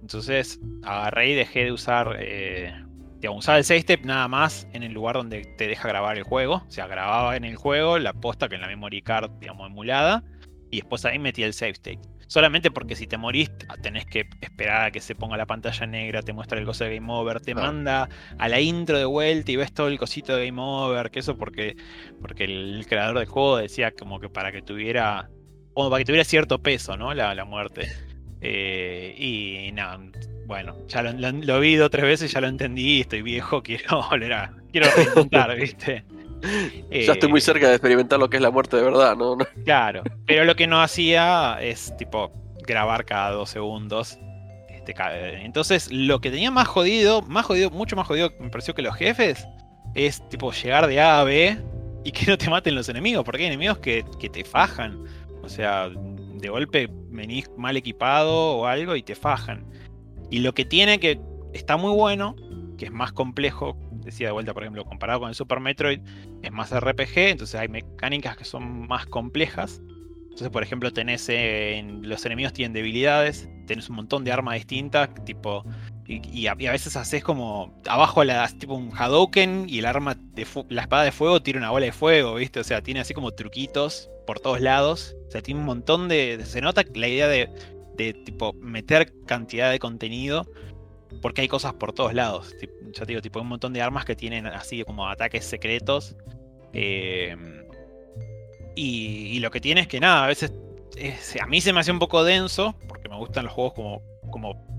[0.00, 2.72] Entonces agarré y dejé de usar, eh,
[3.20, 6.22] digamos, usaba el save step nada más en el lugar donde te deja grabar el
[6.24, 6.62] juego.
[6.66, 10.22] O sea, grababa en el juego la posta que en la memory card, digamos, emulada.
[10.70, 12.00] Y después ahí metí el save state.
[12.26, 13.50] Solamente porque si te morís,
[13.82, 16.94] tenés que esperar a que se ponga la pantalla negra, te muestra el coso de
[16.96, 17.68] Game Over, te Claro.
[17.68, 18.08] manda
[18.38, 21.38] a la intro de vuelta y ves todo el cosito de Game Over, que eso
[21.38, 21.74] porque,
[22.20, 25.30] porque el creador del juego decía como que para que tuviera.
[25.72, 27.14] Como para que tuviera cierto peso, ¿no?
[27.14, 27.88] La, la muerte.
[28.40, 29.98] Eh, y nada,
[30.46, 33.62] bueno, ya lo, lo- lo vi dos o tres veces, ya lo entendí, estoy viejo,
[33.64, 34.54] quiero volver a.
[34.72, 36.04] Quiero reintentar, ¿viste?
[36.90, 39.36] Ya estoy muy Eh, cerca de experimentar lo que es la muerte de verdad, ¿no?
[39.36, 42.32] No- Claro, pero lo que no hacía es tipo
[42.66, 44.18] grabar cada dos segundos.
[44.68, 44.94] Este,
[45.44, 48.94] entonces, lo que tenía más jodido, más jodido, mucho más jodido, me pareció que los
[48.96, 49.46] jefes,
[49.94, 51.58] es tipo llegar de A a B
[52.04, 55.04] y que no te maten los enemigos, porque hay enemigos que, que te fajan.
[55.42, 55.90] O sea,
[56.38, 59.66] de golpe venís mal equipado o algo y te fajan.
[60.30, 61.20] Y lo que tiene que
[61.52, 62.36] está muy bueno,
[62.76, 66.00] que es más complejo, decía de vuelta, por ejemplo, comparado con el Super Metroid,
[66.42, 69.80] es más RPG, entonces hay mecánicas que son más complejas.
[70.22, 75.10] Entonces, por ejemplo, tenés en- los enemigos tienen debilidades, tenés un montón de armas distintas,
[75.24, 75.64] tipo.
[76.10, 77.78] Y, a, veces haces como.
[77.86, 81.70] Abajo la tipo un Hadouken y el arma de la espada de fuego tira una
[81.70, 82.60] bola de fuego, ¿viste?
[82.60, 85.14] O sea, tiene así como truquitos por todos lados.
[85.28, 86.40] O sea, tiene un montón de.
[86.46, 87.50] Se nota la idea de,
[87.98, 90.46] de tipo meter cantidad de contenido.
[91.20, 92.54] Porque hay cosas por todos lados.
[92.92, 96.16] Ya te digo, tipo, un montón de armas que tienen así como ataques secretos.
[96.72, 97.36] Eh,
[98.76, 100.52] y, lo que tiene es que nada, a veces
[100.96, 103.72] es- a mí se me hace un poco denso, porque me gustan los juegos
[104.30, 104.77] como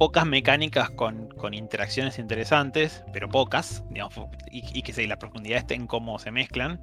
[0.00, 4.14] pocas mecánicas con, con interacciones interesantes, pero pocas, digamos,
[4.50, 6.80] y, y que la profundidad esté en cómo se mezclan.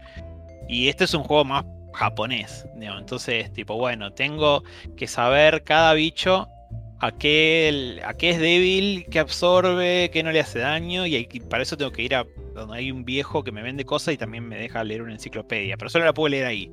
[0.70, 4.64] Y este es un juego más japonés, digamos, entonces tipo, bueno, tengo
[4.96, 6.48] que saber cada bicho
[7.00, 11.64] a qué, a qué es débil, qué absorbe, qué no le hace daño, y, para
[11.64, 14.48] eso tengo que ir a donde hay un viejo que me vende cosas y también
[14.48, 16.72] me deja leer una enciclopedia, pero solo la puedo leer ahí.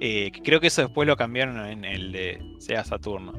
[0.00, 3.32] Eh, creo que eso después lo cambiaron en el de Sega Saturno.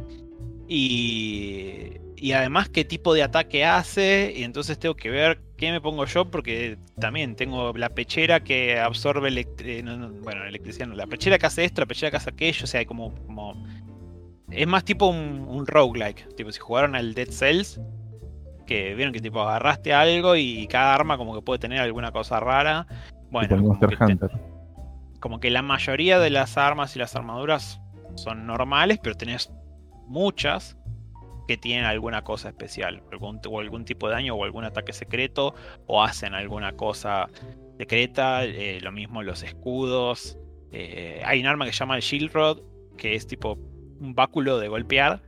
[0.68, 5.82] Y, y además qué tipo de ataque hace, y entonces tengo que ver qué me
[5.82, 9.28] pongo yo, porque también tengo la pechera que absorbe
[9.60, 12.30] eh, no, no, bueno, electricidad, no, la pechera que hace esto, la pechera que hace
[12.30, 13.62] aquello, o sea, hay como, como
[14.50, 16.34] es más tipo un, un roguelike.
[16.36, 17.82] Tipo, si jugaron al Dead Cells,
[18.66, 22.40] que vieron que tipo agarraste algo y cada arma como que puede tener alguna cosa
[22.40, 22.88] rara.
[23.32, 24.32] Bueno, como Monster que, te- Hunter.
[25.20, 27.82] como que la mayoría de las armas y las armaduras
[28.16, 29.52] son normales, pero tenés
[30.08, 30.78] muchas
[31.48, 35.54] que tienen alguna cosa especial, algún, o algún tipo de daño o algún ataque secreto,
[35.88, 37.30] o hacen alguna cosa
[37.78, 40.38] secreta, eh, lo mismo los escudos.
[40.72, 42.62] eh, hay un arma que se llama el Shield Rod,
[42.98, 43.58] que es tipo
[44.00, 45.22] un báculo de golpear,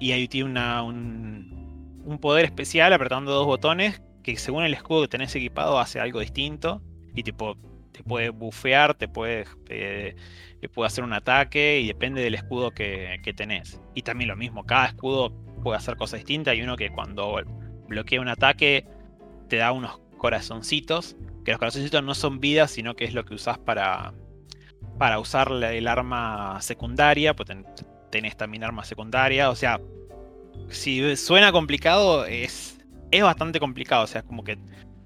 [0.00, 5.08] y ahí tiene un, un poder especial apretando dos botones, que según el escudo que
[5.08, 6.82] tenés equipado hace algo distinto,
[7.14, 7.56] y tipo
[7.92, 10.14] te puede bufear, te puede, eh,
[10.60, 13.80] te puede hacer un ataque, y depende del escudo que, que tenés.
[13.94, 17.40] Y también lo mismo, cada escudo puede hacer cosas distintas, hay uno que cuando
[17.88, 18.86] bloquea un ataque
[19.48, 23.34] te da unos corazoncitos, que los corazoncitos no son vidas, sino que es lo que
[23.34, 24.12] usás para,
[24.98, 27.66] para usar el arma secundaria, pues ten-
[28.10, 29.80] tenés también arma secundaria, o sea,
[30.68, 32.78] si suena complicado, es,
[33.10, 34.58] es bastante complicado, o sea, como que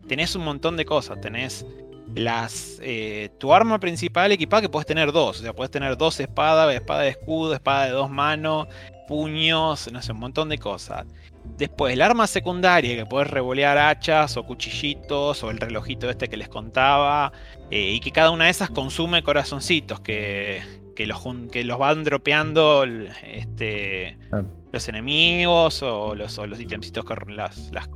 [0.08, 1.64] tenés un montón de cosas, tenés
[2.14, 6.18] las eh, tu arma principal equipada que puedes tener dos, o sea, puedes tener dos
[6.20, 8.68] espadas, espada de escudo, espada de dos manos,
[9.08, 11.06] puños, no sé, un montón de cosas.
[11.58, 16.36] Después, el arma secundaria, que puedes revolear hachas o cuchillitos o el relojito este que
[16.36, 17.32] les contaba,
[17.70, 20.62] eh, y que cada una de esas consume corazoncitos que,
[20.94, 21.20] que, los,
[21.50, 22.84] que los van dropeando
[23.24, 24.46] este, Claro.
[24.72, 27.88] los enemigos o los, o los ítemcitos, que, las, las,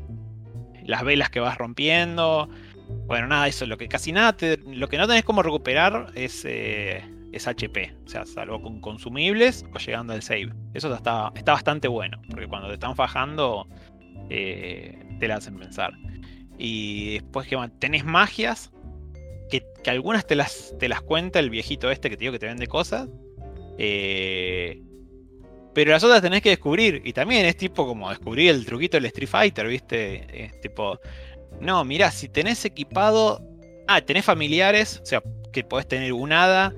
[0.85, 2.49] las velas que vas rompiendo.
[3.07, 6.45] Bueno, nada, eso, lo que casi nada, te- lo que no tenés como recuperar es,
[6.45, 10.53] eh, es HP, o sea, salvo con consumibles o llegando al save.
[10.75, 13.69] Eso está, está bastante bueno, porque cuando te están fajando,
[14.31, 15.93] eh, te la hacen pensar.
[16.59, 18.73] Y después que tenés magias,
[19.51, 22.39] que, que algunas te las, te las cuenta el viejito este que te digo que
[22.41, 23.09] te vende cosas.
[23.79, 24.83] eh,
[25.75, 27.03] pero las otras tenés que descubrir.
[27.05, 30.45] Y también es tipo como descubrir el truquito del Street Fighter, ¿viste?
[30.47, 30.99] Es tipo.
[31.61, 33.41] No, mirá, si tenés equipado.
[33.89, 35.01] Ah, tenés familiares.
[35.03, 36.73] O sea, que podés tener un hada,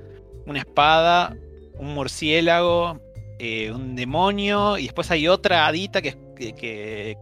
[0.46, 1.36] una espada,
[1.78, 3.00] un murciélago,
[3.38, 4.78] eh, un demonio.
[4.78, 7.16] Y después hay otra hadita que, que, que-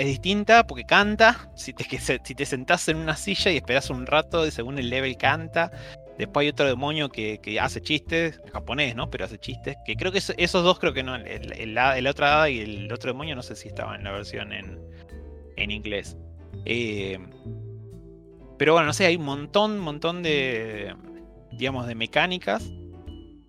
[0.00, 1.50] es distinta porque canta.
[1.56, 1.84] Si te,
[2.24, 5.70] si te sentás en una silla y esperás un rato, y según el level canta.
[6.18, 9.08] Después hay otro demonio que, que hace chistes, japonés, ¿no?
[9.08, 9.76] Pero hace chistes.
[9.86, 11.14] Que creo que eso- esos dos, creo que no.
[11.16, 14.12] El, el, el otro hada y el otro demonio, no sé si estaban en la
[14.12, 14.78] versión en,
[15.62, 16.16] en inglés.
[16.64, 17.18] Eh,
[18.58, 20.94] pero bueno, no sé, hay un montón, montón de,
[21.52, 22.70] digamos, de mecánicas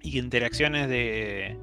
[0.01, 1.57] y interacciones de,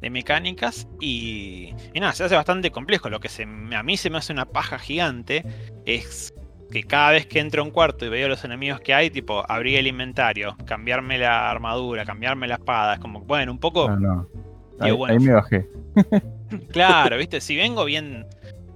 [0.00, 3.08] de mecánicas y, y nada, se hace bastante complejo.
[3.08, 5.44] Lo que se, a mí se me hace una paja gigante
[5.86, 6.34] es
[6.70, 9.44] que cada vez que entro a un cuarto y veo los enemigos que hay, tipo,
[9.50, 13.88] abrir el inventario, cambiarme la armadura, cambiarme la espada, es como, bueno, un poco...
[13.88, 14.28] No, no.
[14.72, 15.68] Digo, Ahí, bueno, ahí me bajé.
[16.72, 18.26] Claro, viste, si vengo bien,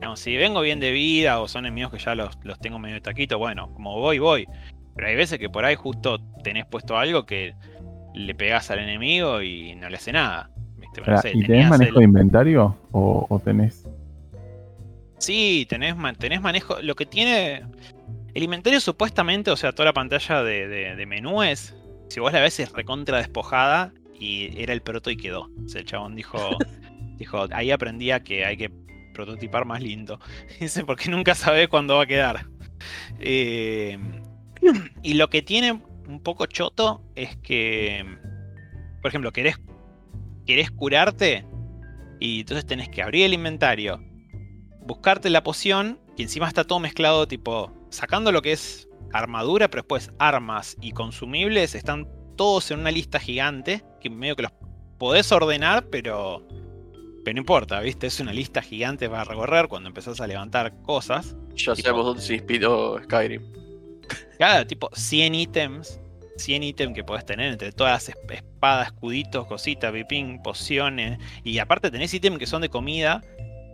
[0.05, 2.97] digamos, si vengo bien de vida o son enemigos que ya los, los tengo medio
[2.97, 4.47] de taquito, bueno, como voy, voy.
[4.95, 7.55] Pero hay veces que por ahí justo tenés puesto algo que
[8.15, 10.51] le pegás al enemigo y no le hace nada.
[10.77, 11.01] ¿viste?
[11.01, 12.77] No Pará, sé, ¿Y tenés manejo el- de inventario?
[12.93, 13.89] ¿O, o tenés.?
[15.17, 16.77] Sí, tenés, tenés manejo.
[16.83, 17.63] Lo que tiene.
[18.35, 21.75] El inventario supuestamente, o sea, toda la pantalla de, de- de menú es.
[22.11, 25.49] Si vos la ves es recontra despojada y era el proto y quedó.
[25.65, 26.39] O sea, el chabón dijo.
[27.17, 28.71] dijo, ahí aprendí a que hay que
[29.15, 30.21] prototipar más lindo.
[30.61, 32.47] Dice, porque nunca sabés cuándo va a quedar.
[33.19, 33.99] Eh,
[35.03, 38.05] y lo que tiene un poco choto es que.
[39.01, 39.59] Por ejemplo, querés,
[40.47, 41.47] querés curarte
[42.21, 44.01] y entonces tenés que abrir el inventario
[44.85, 49.83] buscarte la poción, y encima está todo mezclado, tipo, sacando lo que es armadura, pero
[49.83, 54.53] después armas y consumibles están todos en una lista gigante, que medio que los
[54.99, 56.47] podés ordenar, pero,
[57.25, 58.07] pero no importa, ¿viste?
[58.07, 61.35] Es una lista gigante para recorrer cuando empezás a levantar cosas.
[61.57, 63.43] Ya Tipo- sabemos dónde se inspiró Skyrim.
[64.39, 65.99] Cada tipo 100 ítems,
[66.37, 71.19] 100 ítems que podés tener entre todas las esp- espadas, escuditos, cositas, pipín, pociones.
[71.45, 73.23] Y aparte tenés ítems que son de comida.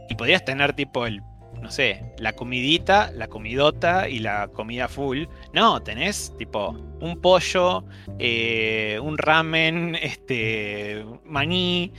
[0.08, 1.20] Y podrías tener tipo el,
[1.60, 5.24] no sé, la comidita, la comidota y la comida full.
[5.52, 6.70] No, tenés tipo
[7.00, 7.84] un pollo,
[8.18, 11.92] eh, un ramen, este, maní,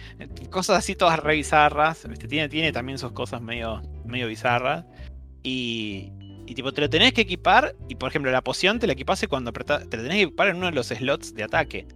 [0.49, 2.07] cosas así todas re bizarras.
[2.07, 2.27] ¿viste?
[2.27, 4.85] Tiene, tiene también sus cosas medio, medio bizarras.
[5.43, 6.11] Y,
[6.47, 7.75] y tipo, te lo tenés que equipar.
[7.87, 9.89] Y por ejemplo, la poción te la equipás cuando apretás.
[9.89, 11.87] Te la tenés que equipar en uno de los slots de ataque.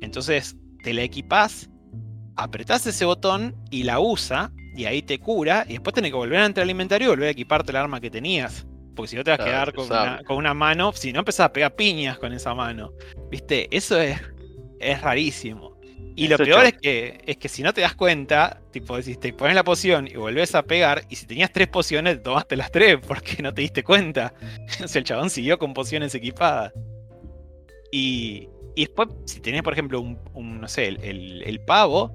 [0.00, 1.68] Entonces, te la equipás,
[2.36, 4.52] apretás ese botón y la usa.
[4.76, 5.64] Y ahí te cura.
[5.68, 8.00] Y después tenés que volver a entrar al inventario y volver a equiparte el arma
[8.00, 8.66] que tenías.
[8.94, 10.92] Porque si no te vas a Claro, quedar con una, con una mano.
[10.92, 12.92] Si no empezás a pegar piñas con esa mano.
[13.30, 13.74] ¿Viste?
[13.76, 14.20] Eso es,
[14.80, 15.76] es rarísimo.
[16.18, 19.32] Y lo peor es que, es que si no te das cuenta, tipo, decís, te
[19.34, 22.98] pones la poción y volvés a pegar, y si tenías tres pociones, tomaste las tres
[23.06, 24.32] porque no te diste cuenta.
[24.84, 26.72] O sea, el chabón siguió con pociones equipadas.
[27.90, 32.12] Y, Y después, si tenés, por ejemplo, un, un, no sé, el, el- el pavo,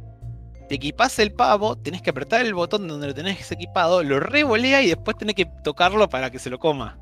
[0.71, 4.81] te equipás el pavo, tenés que apretar el botón donde lo tenés equipado, lo revolea
[4.81, 6.97] y después tenés que tocarlo para que se lo coma.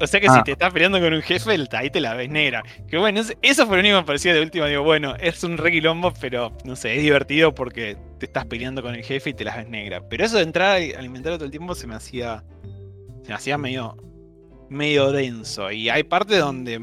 [0.00, 0.42] O sea que si Ah.
[0.42, 2.62] te estás peleando con un jefe, ahí te la ves negra.
[2.88, 4.66] Que bueno, es- eso fue lo único que me parecía de última.
[4.66, 8.80] Digo, bueno, es un re quilombo, pero no sé, es divertido porque te estás peleando
[8.80, 10.08] con el jefe y te las ves negra.
[10.08, 12.42] Pero eso de entrar a alimentarlo todo el tiempo se me hacía.
[13.24, 13.94] Se me hacía medio.
[14.70, 15.70] medio denso.
[15.70, 16.80] Y hay partes donde.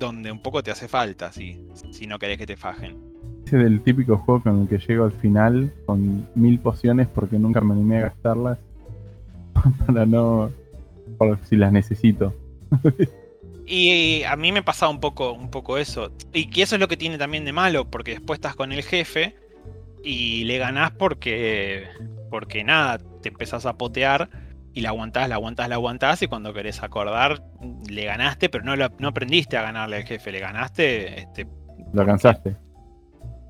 [0.00, 1.58] donde un poco te hace falta, si,
[1.92, 2.98] si no querés que te fajen.
[3.50, 7.74] Del típico juego con el que llego al final con mil pociones porque nunca me
[7.74, 8.58] animé a gastarlas.
[9.86, 10.50] Para no.
[11.18, 12.34] Por si las necesito.
[13.66, 16.12] Y a mí me pasaba un poco, un poco eso.
[16.32, 18.82] Y que eso es lo que tiene también de malo, porque después estás con el
[18.82, 19.34] jefe
[20.02, 21.84] y le ganás porque.
[22.30, 24.28] Porque nada, te empezás a potear
[24.74, 26.20] y la aguantás, la aguantás, la aguantás.
[26.22, 27.42] Y cuando querés acordar,
[27.88, 31.46] le ganaste, pero no, lo- no aprendiste a ganarle al jefe, le ganaste este,
[31.92, 32.56] Lo alcanzaste.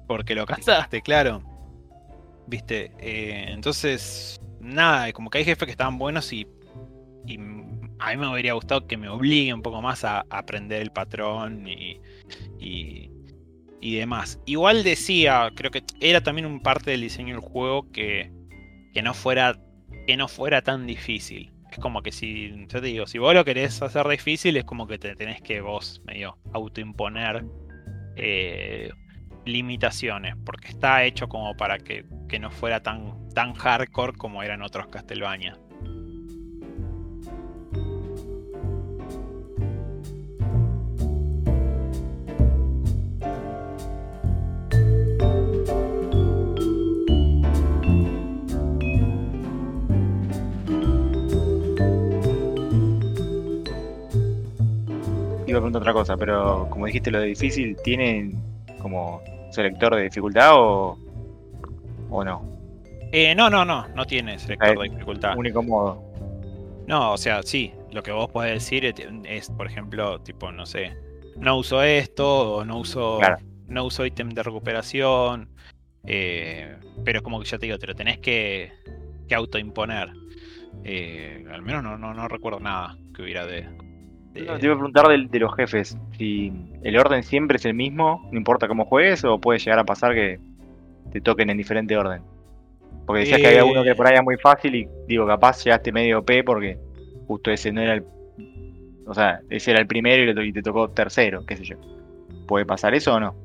[0.06, 1.42] Porque lo cansaste, claro.
[2.46, 6.46] Viste, Eh, entonces, nada, como que hay jefes que estaban buenos y,
[7.98, 10.92] a mí me hubiera gustado que me obligue un poco más a, a aprender el
[10.92, 12.00] patrón y,
[12.58, 13.10] y,
[13.80, 14.38] y demás.
[14.46, 18.30] Igual decía, creo que era también un parte del diseño del juego que,
[18.92, 19.58] que no fuera
[20.06, 21.52] que no fuera tan difícil.
[21.70, 24.86] Es como que si, yo te digo, si vos lo querés hacer difícil, es como
[24.86, 27.44] que te tenés que vos medio autoimponer
[28.16, 28.90] eh,
[29.46, 34.62] limitaciones, porque está hecho como para que, que no fuera tan, tan hardcore como eran
[34.62, 35.58] otros Castlevania.
[55.46, 58.34] Iba a preguntar otra cosa, pero como dijiste lo de difícil, ¿tienen
[58.80, 59.22] como
[59.56, 60.96] selector de dificultad o,
[62.10, 62.42] o no?
[63.12, 65.36] Eh, no, no, no, no tiene selector Eh, de dificultad.
[65.36, 66.02] Único modo.
[66.86, 70.66] No, o sea, sí, lo que vos podés decir es, es, por ejemplo, tipo, no
[70.66, 70.92] sé,
[71.36, 73.38] no uso esto, o no uso, Claro.
[73.66, 75.48] no uso ítem de recuperación,
[76.06, 78.70] eh, pero es como que ya te digo, te lo tenés que,
[79.28, 80.10] que autoimponer.
[80.84, 83.66] Eh, al menos no, no, no recuerdo nada que hubiera de...
[84.44, 85.96] No, te iba a preguntar de, los jefes.
[86.18, 89.84] Si el orden siempre es el mismo, no importa cómo juegues, o puede llegar a
[89.84, 90.38] pasar que
[91.12, 92.22] te toquen en diferente orden.
[93.06, 95.92] Porque decías que había uno que por ahí era muy fácil y digo, capaz llegaste
[95.92, 96.78] medio OP porque
[97.26, 98.04] justo ese no era el.
[99.06, 101.76] O sea, ese era el primero y, te tocó tercero, qué sé yo.
[102.48, 103.36] ¿Puede pasar eso o no?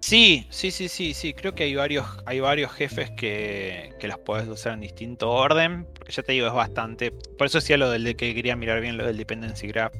[0.00, 1.32] Sí, sí, sí, sí, sí.
[1.32, 5.86] Creo que hay varios, hay varios jefes que, que los puedes usar en distinto orden.
[5.94, 7.12] Porque ya te digo, es bastante.
[7.12, 9.94] Por eso decía lo del de que quería mirar bien lo del dependency graph.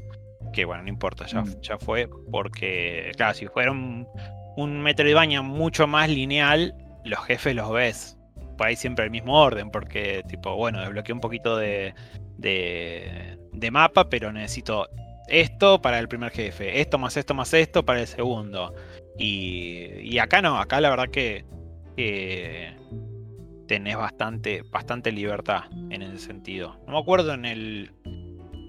[0.53, 1.61] Que bueno, no importa, ya, Mm.
[1.61, 2.09] ya fue.
[2.31, 4.07] Porque, claro, si fuera un,
[4.57, 8.17] un Metroidvania mucho más lineal, los jefes los ves.
[8.57, 9.71] Por ahí siempre el mismo orden.
[9.71, 11.95] Porque, tipo, bueno, desbloqueé un poquito de,
[12.39, 14.89] de, de mapa, pero necesito
[15.29, 16.81] esto para el primer jefe.
[16.81, 18.75] Esto más esto más esto para el segundo.
[19.19, 21.45] Y, y acá no, acá la verdad que,
[21.97, 22.73] que
[23.67, 26.81] tenés bastante, bastante libertad en ese sentido.
[26.87, 27.93] No me acuerdo en el.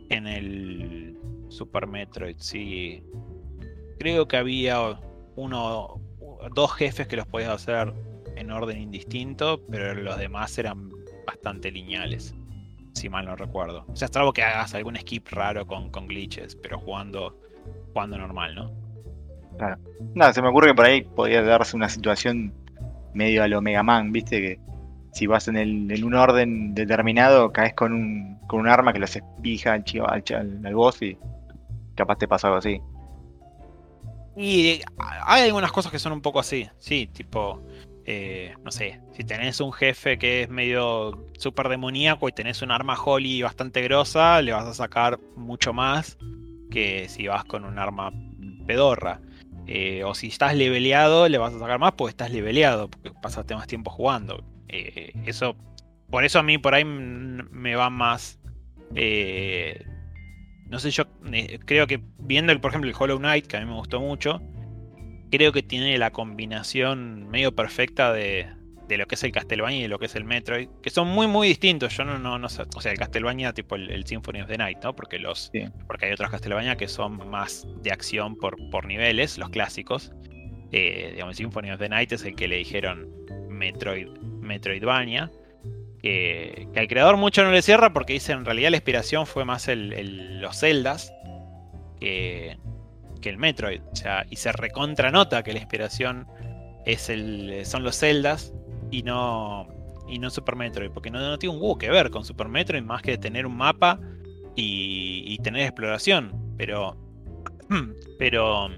[0.09, 1.18] En el
[1.49, 3.03] Super Metroid, sí.
[3.99, 4.99] Creo que había
[5.35, 6.01] uno.
[6.53, 7.93] dos jefes que los podías hacer
[8.35, 10.89] en orden indistinto, pero los demás eran
[11.27, 12.33] bastante lineales.
[12.93, 13.85] Si mal no recuerdo.
[13.87, 17.37] O sea, salvo que hagas algún skip raro con, con glitches, pero jugando,
[17.93, 18.71] jugando normal, ¿no?
[19.57, 19.77] Claro.
[20.15, 22.53] Nada, se me ocurre que por ahí podría darse una situación
[23.13, 24.59] medio a lo Mega Man, viste que
[25.11, 28.99] si vas en, el, en un orden determinado, caes con un, con un arma que
[28.99, 31.17] lo haces pija al, al, al, al boss y
[31.99, 32.81] capaz te pasa algo así.
[34.35, 37.61] Y hay algunas cosas que son un poco así, sí, tipo,
[38.05, 42.71] eh, no sé, si tenés un jefe que es medio súper demoníaco y tenés un
[42.71, 46.17] arma holy bastante grosa, le vas a sacar mucho más
[46.71, 48.13] que si vas con un arma
[48.65, 49.19] pedorra.
[49.67, 53.55] Eh, o si estás leveleado, le vas a sacar más porque estás leveleado, porque pasaste
[53.55, 54.43] más tiempo jugando.
[54.69, 55.55] Eh, eso,
[56.09, 58.39] por eso a mí por ahí me va más...
[60.69, 63.59] no sé, yo eh, creo que viendo, el, por ejemplo, el Hollow Knight, que a
[63.59, 64.41] mí me gustó mucho,
[65.31, 68.47] creo que tiene la combinación medio perfecta de,
[68.87, 71.07] de lo que es el Castlevania y de lo que es el Metroid, que son
[71.07, 71.95] muy, muy distintos.
[71.95, 74.57] Yo no, no, no sé, o sea, el Castlevania tipo el, el Symphony of the
[74.57, 74.95] Night, ¿no?
[74.95, 75.65] Porque, los, Sí.
[75.87, 80.11] porque hay otros Castlevania que son más de acción por, por niveles, los clásicos.
[80.71, 83.07] Eh, digamos, el Symphony of the Night es el que le dijeron
[83.49, 84.07] Metroid,
[84.41, 85.31] Metroidvania.
[86.01, 89.67] Que, al creador mucho no le cierra porque dice en realidad la inspiración fue más
[89.67, 91.13] el, los celdas
[91.99, 92.57] que,
[93.23, 93.81] el Metroid.
[93.91, 96.25] O sea, y se recontranota que la inspiración
[96.85, 98.53] es el, son los Zeldas
[98.91, 99.67] y no,
[100.07, 103.01] y no Super Metroid, porque no, tiene un huevo que ver con Super Metroid más
[103.01, 103.99] que tener un mapa
[104.55, 106.33] y, y tener exploración.
[106.57, 106.95] Pero,
[108.17, 108.69] pero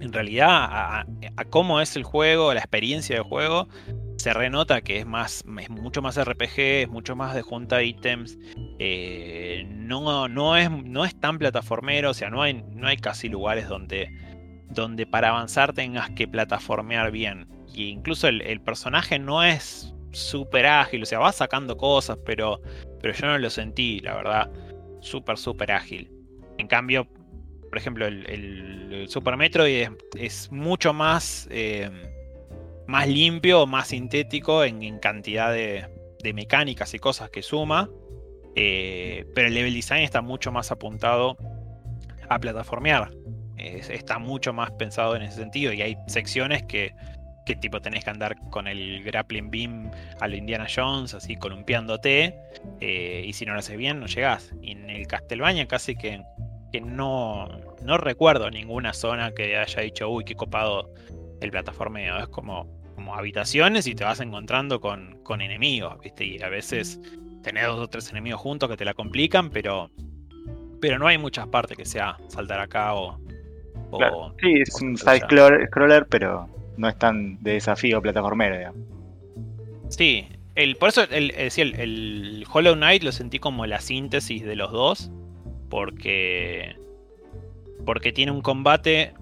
[0.00, 1.00] en realidad, a,
[1.36, 3.68] a- cómo es el juego, la experiencia de juego,
[4.16, 8.38] se renota que es más, es mucho más RPG, es mucho más de junta ítems.
[8.78, 13.28] eh, no, no, es, no es tan plataformero, o sea, no hay, no hay casi
[13.28, 14.10] lugares donde,
[14.70, 17.46] donde para avanzar tengas que plataformear bien.
[17.72, 22.60] Y incluso el, personaje no es súper ágil, o sea, va sacando cosas, pero,
[23.02, 24.50] pero yo no lo sentí, la verdad,
[25.00, 26.10] súper, súper ágil.
[26.58, 27.06] En cambio,
[27.68, 31.90] por ejemplo, el Super Metroid es, es mucho más, eh,
[32.86, 35.86] más limpio, más sintético en, en cantidad de,
[36.22, 37.88] de mecánicas y cosas que suma.
[38.54, 41.36] eh, pero el level design está mucho más apuntado
[42.28, 43.10] a plataformear.
[43.58, 45.72] Es- está mucho más pensado en ese sentido.
[45.72, 46.94] Y hay secciones que,
[47.44, 52.34] que tipo tenés que andar con el grappling beam a lo Indiana Jones, así columpiándote.
[52.80, 54.52] eh, y si no lo haces bien, no llegás.
[54.62, 56.22] Y en el Castlevania casi que,
[56.72, 57.48] que no,
[57.82, 60.92] no recuerdo ninguna zona que haya dicho, uy, qué copado
[61.40, 62.18] el plataformeo.
[62.18, 66.24] Es como, como habitaciones y te vas encontrando con, con enemigos, ¿viste?
[66.24, 67.00] Y a veces
[67.42, 69.90] tenés dos o tres enemigos juntos que te la complican, pero,
[70.80, 73.18] pero no hay muchas partes que sea saltar acá o.
[73.90, 75.26] o- Claro, Sí, es o un saltar side allá.
[75.26, 78.80] scroller, scroller, pero no es tan de desafío plataformero, digamos.
[79.88, 80.26] Sí,
[80.56, 84.72] el, por eso el, el, el Hollow Knight lo sentí como la síntesis de los
[84.72, 85.10] dos.
[85.68, 86.76] Porque.
[87.84, 89.14] Porque tiene un combate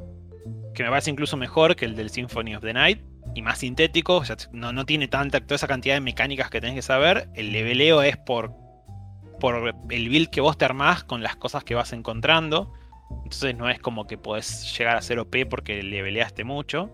[0.75, 3.01] que me parece incluso mejor que el del Symphony of the Night.
[3.35, 4.16] Y más sintético.
[4.16, 7.29] o sea, no, no tiene tanta, toda esa cantidad de mecánicas que tenés que saber.
[7.35, 8.53] El leveleo es por.
[9.41, 12.72] Por el build que vos te armás con las cosas que vas encontrando.
[13.11, 16.91] Entonces no es como que podés llegar a ser OP porque leveleaste mucho.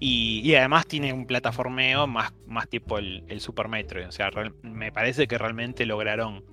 [0.00, 4.08] Y, y además tiene un plataformeo más, más tipo el, el Super Metroid.
[4.08, 4.30] O sea,
[4.62, 6.44] me parece que realmente lograron,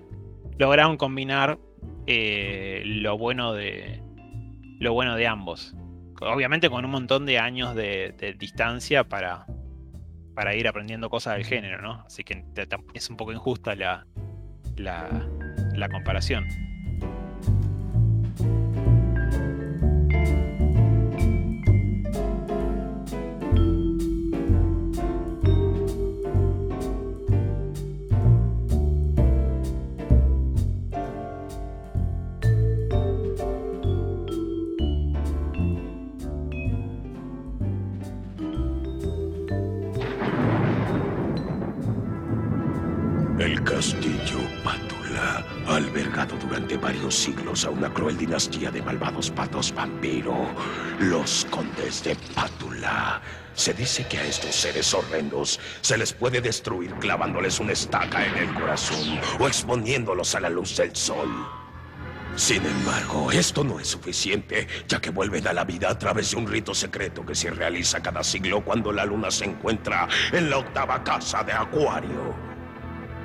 [0.60, 1.58] lograron combinar
[2.06, 4.02] eh, lo bueno de
[4.80, 5.76] lo bueno de ambos.
[6.22, 9.46] Obviamente con un montón de años de, distancia para,
[10.36, 12.04] para ir aprendiendo cosas del género, ¿no?
[12.06, 12.44] Así que
[12.94, 14.06] es un poco injusta la,
[14.76, 15.28] la,
[15.74, 16.69] la comparación.
[45.80, 50.36] Albergado durante varios siglos a una cruel dinastía de malvados patos vampiro,
[51.00, 53.22] los condes de Pátula.
[53.54, 58.36] Se dice que a estos seres horrendos se les puede destruir clavándoles una estaca en
[58.36, 61.30] el corazón o exponiéndolos a la luz del sol.
[62.36, 66.38] Sin embargo, esto no es suficiente, ya que vuelven a la vida a través de
[66.38, 70.58] un rito secreto que se realiza cada siglo cuando la luna se encuentra en la
[70.58, 72.36] octava casa de Acuario.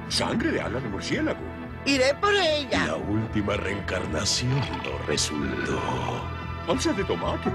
[0.08, 1.53] Sangre de ala de murciélago.
[1.86, 2.86] Iré por ella.
[2.86, 5.78] La última reencarnación lo resultó.
[6.66, 7.50] Salsa de tomate.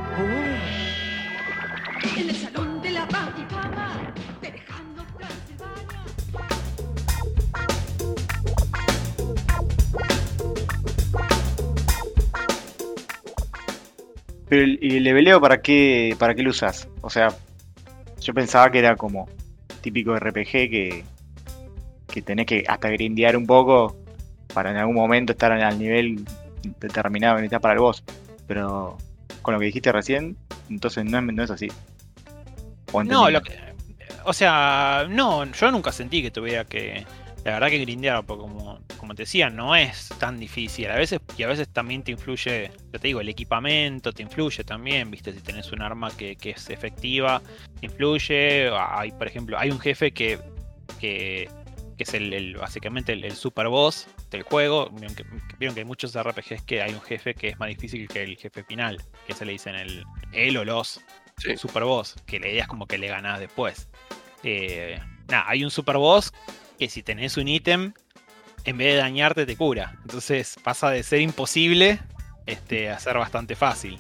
[2.16, 3.34] En el salón de la fama,
[4.40, 6.04] dejando Transilvania.
[14.48, 16.88] Pero el, y el leveleo, ¿para qué, ¿para qué lo usas?
[17.02, 17.30] O sea,
[18.22, 19.28] yo pensaba que era como
[19.82, 21.04] típico RPG que,
[22.08, 23.98] que tenés que hasta grindear un poco
[24.54, 26.24] para en algún momento estar al nivel
[26.80, 28.04] determinado que necesitas para el boss.
[28.48, 28.98] Pero
[29.42, 30.36] con lo que dijiste recién,
[30.70, 31.68] entonces no, es- no es así.
[32.92, 33.54] O No, lo que,
[34.26, 37.06] o sea, no, yo nunca sentí que tuviera que,
[37.46, 40.90] la verdad que grindear, porque como, como te decía, no es tan difícil.
[40.90, 44.64] A veces, y a veces también te influye, ya te digo, el equipamiento te influye
[44.64, 47.42] también, viste, si tenés un arma que, que es efectiva,
[47.80, 48.70] te influye.
[48.74, 50.40] Hay, por ejemplo, hay un jefe que,
[51.00, 51.48] que,
[51.96, 54.90] que es el, el- básicamente el, el super boss del juego.
[54.92, 55.26] Vieron que,
[55.58, 58.38] vieron que hay muchos RPGs que hay un jefe que es más difícil que el
[58.38, 61.02] jefe final, que se le dicen el, él o los
[61.58, 63.90] super boss, que la idea es como que le ganás después.
[64.44, 66.32] Eh, nada, hay un super boss
[66.78, 67.94] que si tenés un ítem,
[68.66, 69.98] en vez de dañarte te cura.
[70.02, 72.00] Entonces pasa de ser imposible
[72.46, 74.00] este, a ser bastante fácil.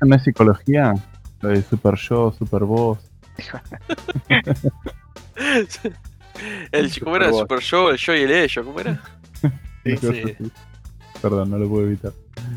[0.00, 0.94] ¿No es psicología?
[1.40, 2.98] Lo de super yo, super vos.
[6.72, 7.28] El, ¿Cómo era?
[7.28, 9.00] El Super Yo, el Yo y el Ello, ¿cómo era?
[9.96, 10.36] Sí.
[11.22, 12.12] Perdón, no lo puedo evitar.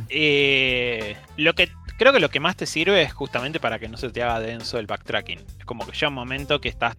[0.10, 3.98] Eh, lo, que, creo que lo que más te sirve es justamente para que no
[3.98, 5.40] se te haga denso el backtracking.
[5.60, 6.96] Es como que llega un momento que estás,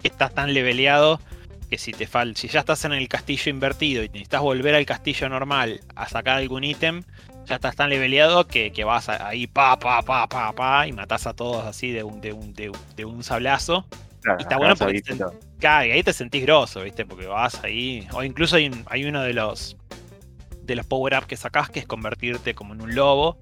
[0.00, 1.20] que estás tan leveleado
[1.68, 4.84] que si te fal si ya estás en el castillo invertido y necesitas volver al
[4.84, 7.02] castillo normal a sacar algún ítem,
[7.46, 11.26] ya estás tan leveleado que, que vas ahí pa pa pa pa pa y matás
[11.26, 13.86] a todos así de un, de un, de un, de un sablazo.
[14.20, 15.02] Claro, y está bueno porque.
[15.62, 17.06] Claro, y ahí te sentís grosso, ¿viste?
[17.06, 18.08] Porque vas ahí.
[18.14, 19.76] O incluso hay, hay uno de los.
[20.60, 23.38] De los power-up que sacás que es convertirte como en un lobo.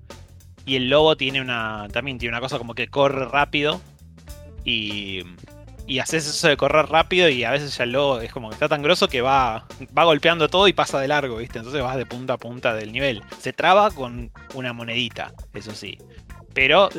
[0.67, 1.89] Y el lobo tiene una.
[1.91, 3.81] También tiene una cosa como que corre rápido.
[4.65, 5.23] Y.
[5.87, 8.55] Y haces eso de correr rápido y a veces ya el lobo es como que
[8.55, 9.67] está tan grosso que va,
[9.97, 11.59] va golpeando todo y pasa de largo, ¿viste?
[11.59, 13.23] Entonces vas de punta a punta del nivel.
[13.41, 15.99] Se traba con una monedita, eso sí.
[16.55, 16.91] Pero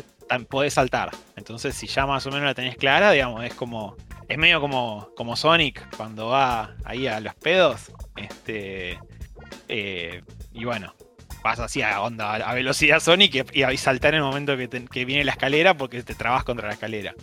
[0.50, 1.12] podés saltar.
[1.38, 3.96] Entonces si ya más o menos la tenés clara, digamos, es como
[4.32, 7.92] es medio como, como Sonic cuando va ahí a los pedos.
[8.16, 8.98] Este.
[9.68, 10.22] eh,
[10.54, 10.96] y bueno,
[11.44, 14.56] vas así a onda, a velocidad Sonic y, a saltar en el momento
[14.90, 17.14] que viene la escalera porque te trabas contra la escalera.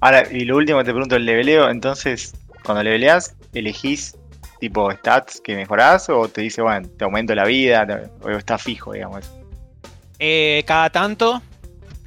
[0.00, 4.16] Ahora, y lo último que te pregunto, el leveleo, entonces, cuando leveleas, elegís
[4.68, 8.58] tipo stats que mejorás o te dice, bueno, te aumento la vida, te- o está
[8.58, 9.30] fijo, digamos.
[10.18, 11.42] Eh, cada tanto,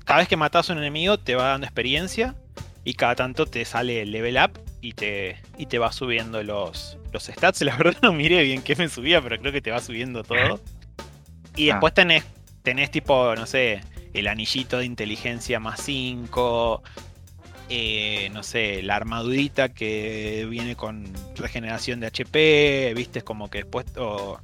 [0.05, 2.36] cada vez que matas a un enemigo te va dando experiencia
[2.84, 6.97] y cada tanto te sale el level up y te, y te va subiendo los,
[7.12, 7.62] los stats.
[7.64, 10.62] La verdad no miré bien qué me subía, pero creo que te va subiendo todo.
[11.55, 11.74] Y Ah.
[11.74, 12.24] después tenés,
[12.64, 13.82] tenés tipo, no sé,
[14.14, 16.82] el anillito de inteligencia más 5.
[18.32, 21.05] No sé, la armadurita que viene con
[21.36, 24.39] regeneración de HP, viste, como que después, o-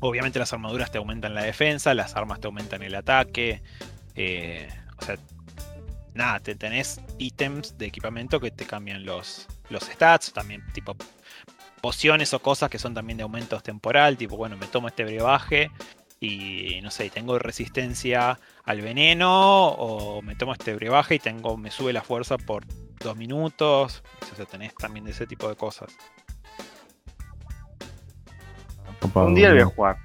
[0.00, 3.62] obviamente las armaduras te aumentan la defensa, las armas te aumentan el ataque,
[4.16, 5.16] eh, o sea,
[6.14, 10.96] nada, te tenés ítems de equipamiento que te cambian los, los stats, también tipo
[11.80, 15.70] pociones o cosas que son también de aumentos temporal, tipo, bueno, me tomo este brebaje
[16.20, 21.70] y no sé, tengo resistencia al veneno o me tomo este brebaje y tengo me
[21.70, 22.64] sube la fuerza por
[22.98, 25.90] dos minutos, o sea, tenés también de ese tipo de cosas.
[29.14, 29.96] Un día lo voy a jugar.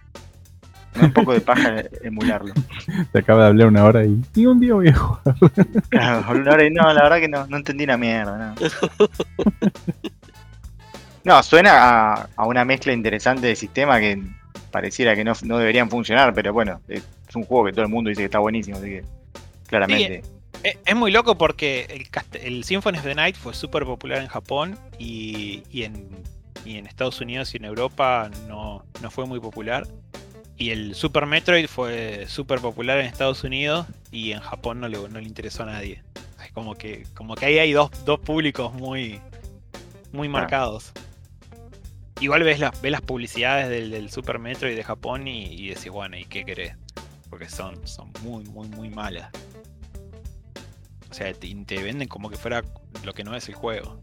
[1.01, 2.53] Un poco de paja emularlo.
[3.11, 4.21] Te acaba de hablar una hora y.
[4.33, 5.35] Y un día voy a jugar.
[5.89, 8.37] Claro, una hora y- no, la verdad que no, no entendí una mierda.
[8.37, 8.55] No,
[11.25, 11.71] No, suena
[12.13, 14.23] a, a una mezcla interesante de sistema que
[14.75, 17.01] pareciera que no, no deberían funcionar, pero bueno, es
[17.33, 19.05] un juego que todo el mundo dice que está buenísimo, así que
[19.67, 20.21] claramente.
[20.63, 24.27] Es, es muy loco porque el, el Symphony of the Night fue súper popular en
[24.27, 26.09] Japón y, y en,
[26.65, 29.87] y en Estados Unidos y en Europa no, no fue muy popular.
[30.57, 34.97] Y el Super Metroid fue súper popular en Estados Unidos y en Japón no le,
[35.07, 36.03] no le interesó a nadie.
[36.43, 39.21] Es como que, como que ahí hay dos, dos públicos muy,
[40.11, 40.91] muy marcados.
[42.21, 45.89] Igual ves las, ves las publicidades del, del Super Metroid de Japón y, y decís,
[45.89, 46.75] bueno, ¿y qué querés?
[47.29, 49.29] Porque son, son muy, muy, muy malas.
[51.15, 52.61] O sea, te, venden como que fuera
[53.05, 54.01] lo que no es el juego.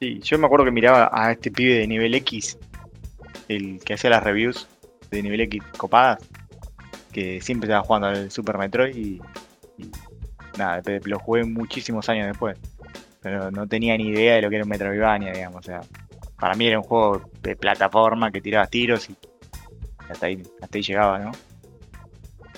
[0.00, 2.58] Sí, yo me acuerdo que miraba a este pibe de nivel X,
[3.48, 4.66] el que hacía las reviews
[5.12, 6.18] de nivel X copadas,
[7.12, 9.20] que siempre estaba jugando al Super Metroid y,
[9.78, 9.90] y
[10.58, 12.58] nada, lo jugué muchísimos años después.
[13.24, 15.58] Pero no tenía ni idea de lo que era un Metroidvania, digamos.
[15.60, 15.80] O sea,
[16.38, 19.16] para mí era un juego de plataforma que tirabas tiros y
[20.10, 21.32] hasta ahí, hasta ahí llegaba, ¿no?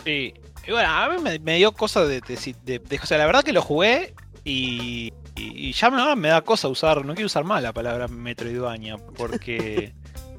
[0.04, 0.34] Sí.
[0.66, 3.52] Y bueno, a mí me, me dio cosa de, de- O sea, la verdad que
[3.52, 4.14] lo jugué
[4.44, 7.04] y, y- y ya me, me da cosa usar.
[7.04, 9.94] No quiero usar más la palabra Metroidvania porque.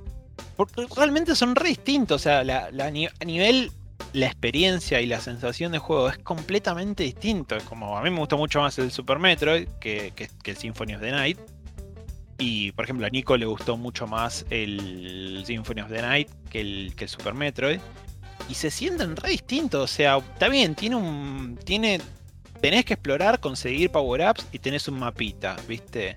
[0.57, 2.21] porque realmente son re distintos.
[2.21, 2.91] O sea, la, la a
[3.25, 3.71] nivel.
[4.13, 7.57] La experiencia y la sensación de juego es completamente distinto.
[7.67, 10.95] Como a mí me gustó mucho más el Super Metroid que, que- que el Symphony
[10.95, 11.39] of the Night.
[12.39, 16.61] Y por ejemplo a Nico le gustó mucho más el Symphony of the Night que
[16.61, 17.79] el, que el Super Metroid
[18.49, 19.83] y se sienten re distintos.
[19.83, 21.57] O sea, está bien, tiene un.
[21.63, 21.99] Tiene.
[22.61, 26.15] Tenés que explorar, conseguir power-ups y tenés un mapita, ¿viste?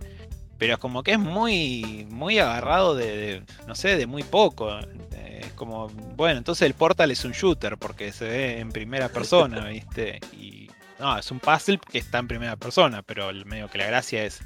[0.61, 2.07] Pero como que es muy.
[2.11, 3.17] muy agarrado de.
[3.17, 4.71] de, no sé, de muy poco.
[5.13, 5.89] Eh, Es como.
[5.89, 10.21] Bueno, entonces el Portal es un shooter porque se ve en primera persona, ¿viste?
[10.39, 10.71] Y.
[10.99, 14.23] No, es un puzzle que está en primera persona, pero el medio que la gracia
[14.23, 14.43] es.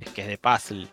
[0.00, 0.86] es que es de puzzle.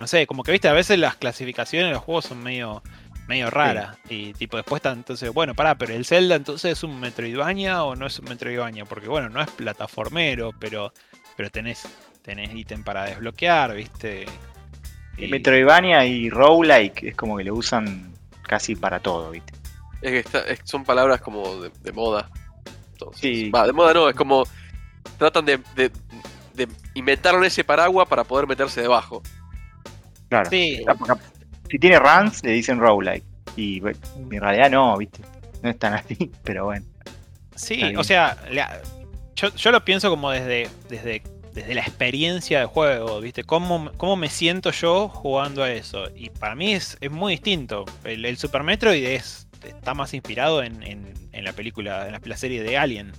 [0.00, 2.82] No sé, como que viste, a veces las clasificaciones de los juegos son medio
[3.28, 3.98] medio rara.
[4.08, 7.94] Y tipo, después está, entonces, bueno, pará, pero el Zelda entonces es un Metroidvania o
[7.94, 10.92] no es un Metroidvania, porque bueno, no es plataformero, pero,
[11.36, 11.86] pero tenés,
[12.24, 14.24] tenés ítem para desbloquear, viste.
[15.18, 18.12] Y Metroidvania y roguelike es como que lo usan
[18.42, 19.52] casi para todo, ¿viste?
[20.02, 22.28] Es que está- es- son palabras como de, de moda.
[22.92, 23.50] Entonces, Sí.
[23.50, 24.44] va, de moda no, es como.
[25.18, 25.90] Tratan de, de-
[26.54, 29.22] de inventaron ese paraguas para poder meterse debajo.
[30.28, 30.48] Claro.
[30.50, 30.82] Sí.
[31.70, 33.24] Si tiene runs, le dicen roguelike.
[33.56, 35.20] Y bueno, en realidad no, ¿viste?
[35.62, 36.86] No es tan así, pero bueno.
[37.54, 38.80] Sí, o sea, la-
[39.36, 41.22] yo, yo lo pienso como desde, desde,
[41.54, 43.44] desde la experiencia de juego, ¿viste?
[43.44, 46.08] ¿Cómo, cómo me siento yo jugando a eso?
[46.16, 47.84] Y para mí es, es muy distinto.
[48.02, 52.76] El, Super Metroid es, está más inspirado en, en- la película, en la, serie de
[52.78, 53.12] Alien.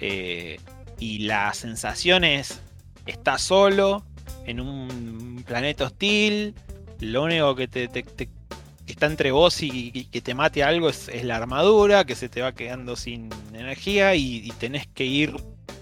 [0.00, 0.58] Eh,
[0.98, 2.60] y la sensación es,
[3.06, 4.04] está solo,
[4.46, 6.54] en un planeta hostil,
[6.98, 8.28] lo único que te, que
[8.86, 12.54] está entre vos y, que te mate algo es, la armadura, que se te va
[12.54, 15.36] quedando sin energía y tenés que ir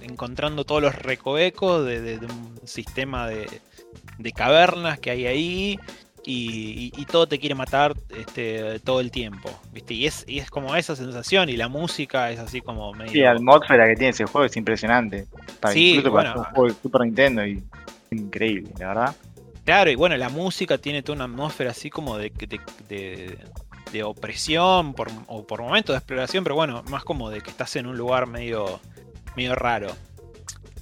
[0.06, 3.60] encontrando todos los recovecos de, de- de un sistema de,
[4.18, 5.78] de cavernas que hay ahí
[6.24, 9.94] y, y- y todo te quiere matar este, todo el tiempo, ¿viste?
[9.94, 13.12] Y es, y es como esa sensación y la música es así como medio...
[13.12, 15.26] Sí, la atmósfera que tiene ese juego es impresionante.
[15.60, 16.48] Para, Sí, incluso para bueno.
[16.48, 17.62] un juego de Super Nintendo y
[18.10, 19.16] increíble, la verdad.
[19.64, 23.38] Claro, y bueno, la música tiene toda una atmósfera así como de, de, de-
[23.92, 27.76] de opresión por, o por momentos de exploración, pero bueno, más como de que estás
[27.76, 28.80] en un lugar medio,
[29.36, 29.94] medio raro.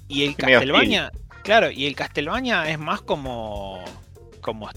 [0.08, 3.82] Y el Castlevania, claro, y el Castlevania es más como.
[4.40, 4.68] como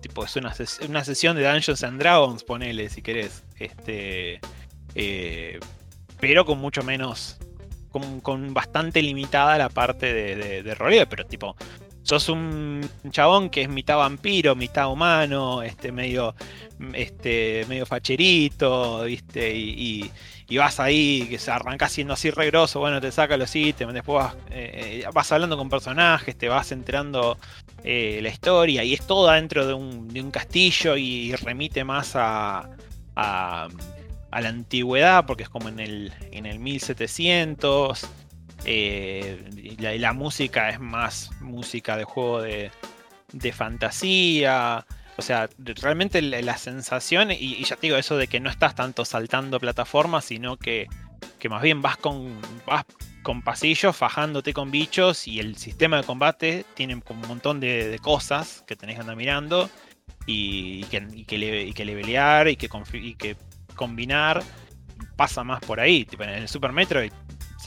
[0.00, 3.42] tipo, es una, ses- una sesión de Dungeons and Dragons, ponele, si querés.
[3.58, 4.40] Este.
[4.94, 5.58] eh,
[6.20, 7.36] pero con mucho menos.
[7.90, 11.56] Con, con bastante limitada la parte de, de, de roleo, pero tipo,
[12.04, 16.36] sos un chabón que es mitad vampiro, mitad humano, este medio
[16.94, 19.52] este medio facherito, ¿viste?
[19.56, 19.70] Y,
[20.04, 20.10] y-
[20.50, 24.24] y vas ahí, que se arranca siendo así regroso, bueno, te saca los ítems, después
[24.24, 27.38] vas, eh, eh, hablando con personajes, te vas enterando
[27.84, 32.16] eh, la historia, y es todo dentro de un, de un castillo y remite más
[32.16, 32.68] a,
[33.14, 33.68] a,
[34.32, 38.06] la antigüedad, porque es como en el, en el 1700.
[38.64, 42.72] eh, la, la música es más música de juego de,
[43.32, 44.84] de fantasía.
[45.20, 49.04] O sea, realmente la, sensación, y, ya te digo, eso de que no estás tanto
[49.04, 50.86] saltando plataformas, sino que,
[51.38, 52.86] que más bien vas con, vas
[53.22, 58.64] con pasillos, fajándote con bichos, y el sistema de combate tiene un montón de, cosas
[58.66, 59.68] que tenés que andar mirando,
[60.24, 62.70] y, y que, y que, le- y levelear, y que,
[63.18, 63.36] que
[63.76, 64.42] combinar,
[65.16, 66.06] pasa más por ahí.
[66.06, 67.12] Tipo, en el Super Metroid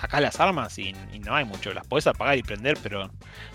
[0.04, 3.10] sacás las armas y, no hay mucho, las podés apagar y prender, pero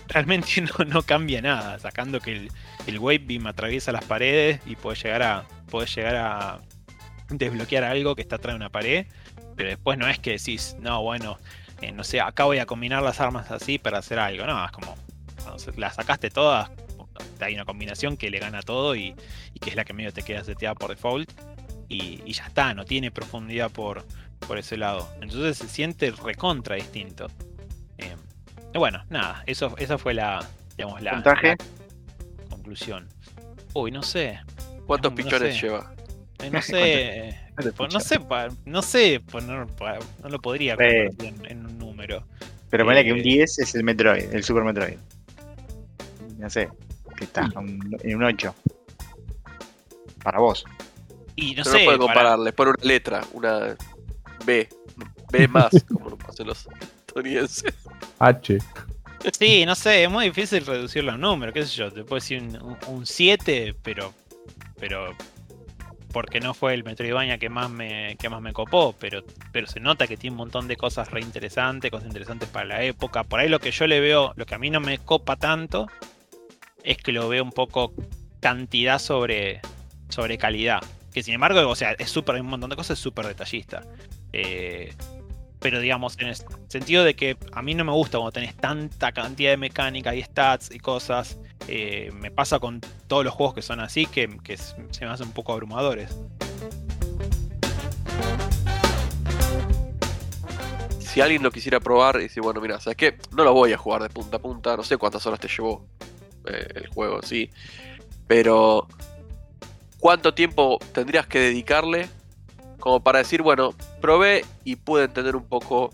[0.07, 2.51] realmente no, no cambia nada, sacando que el,
[2.87, 5.45] el Wave Beam atraviesa las paredes y puedes llegar a.
[5.69, 6.59] Podés llegar a
[7.29, 9.05] desbloquear algo que está atrás de una pared.
[9.55, 11.37] Pero después no es que decís, no, bueno,
[11.81, 14.47] eh, no sé, acá voy a combinar las armas así para hacer algo.
[14.47, 14.95] No, es como.
[15.77, 16.71] las sacaste todas.
[17.41, 19.13] Hay una combinación que le gana todo y,
[19.53, 21.31] y que es la que medio te queda seteada por default.
[21.87, 24.03] Y, y ya está, no tiene profundidad por,
[24.47, 25.07] por ese lado.
[25.21, 27.27] Entonces se siente recontra distinto.
[27.97, 28.15] Eh,
[28.73, 31.49] bueno, nada, eso, esa fue la, digamos, la, ¿Puntaje?
[31.49, 33.07] la conclusión.
[33.73, 34.39] Uy, no sé.
[34.87, 35.61] ¿Cuántos No pichones sé.
[35.61, 35.93] lleva?
[36.41, 36.79] Eh, no sé.
[37.29, 41.09] eh, ¿Cuántos pues no sé, pa- no sé, poner- pa- no lo podría Eh.
[41.17, 42.25] convertir en, en un número.
[42.69, 44.97] Pero ponle que un Eh, 10 es el Metroid, el Super Metroid.
[46.37, 46.69] No sé,
[47.17, 48.55] que está un- en un 8.
[50.23, 50.63] Para vos.
[51.35, 53.75] Y no No, sé, puede para- comparar, le pone una letra, una
[54.45, 54.67] B.
[55.31, 56.67] B más, como lo hacen los
[56.99, 57.73] estadounidenses.
[58.19, 58.57] H.
[59.37, 62.15] Sí, no sé, es muy difícil reducirlo a un número, qué sé yo, te puedo
[62.15, 64.13] decir un- un 7, pero
[64.79, 65.13] pero
[66.13, 69.79] porque no fue el Metroidvania que más me que más me copó, pero pero se
[69.81, 73.23] nota que tiene un montón de cosas re interesantes, cosas interesantes para la época.
[73.25, 75.87] Por ahí lo que yo le veo, lo que a mí no me copa tanto
[76.83, 77.93] es que lo veo un poco
[78.39, 79.59] cantidad sobre
[80.07, 80.79] sobre calidad,
[81.13, 83.83] que sin embargo, o sea, es súper hay un montón de cosas es súper detallista.
[84.33, 84.93] Eh,
[85.59, 86.35] pero digamos, en el
[86.67, 90.23] sentido de que a mí no me gusta cuando tenés tanta cantidad de mecánica y
[90.23, 91.37] stats y cosas.
[91.67, 95.33] eh, me pasa con todos los juegos que son así que, se me hacen un
[95.33, 96.15] poco abrumadores.
[100.99, 103.17] Si alguien lo quisiera probar y dice, bueno, mira, ¿sabes qué?
[103.35, 105.85] No lo voy a jugar de punta a punta, no sé cuántas horas te llevó
[106.45, 107.49] eh, el juego, sí.
[108.27, 108.87] Pero,
[109.99, 112.07] ¿cuánto tiempo tendrías que dedicarle
[112.79, 115.91] como para decir, bueno, probé y pude entender un poco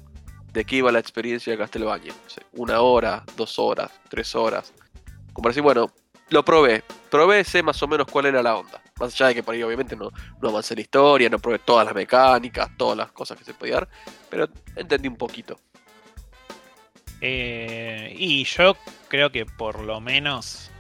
[0.54, 2.14] de qué iba la experiencia de Castlevania?
[2.14, 4.74] No una hora, dos horas, tres horas.
[5.34, 5.92] Como para decir, bueno,
[6.30, 8.82] lo probé, probé, sé más o menos cuál era la onda.
[9.00, 10.12] Más allá de que por ahí obviamente no,
[10.42, 13.76] no avancé la historia, no probé todas las mecánicas, todas las cosas que se podía
[13.76, 13.90] dar,
[14.30, 15.60] pero entendí un poquito.
[17.22, 18.76] Eh, y yo
[19.08, 20.72] creo que por lo menos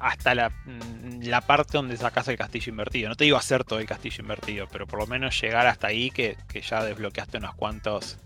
[0.00, 3.08] hasta la, mm, la parte donde sacas el castillo invertido.
[3.08, 6.10] No te digo hacer todo el castillo invertido, pero por lo menos llegar hasta ahí
[6.10, 8.18] que, que ya desbloqueaste unos cuantos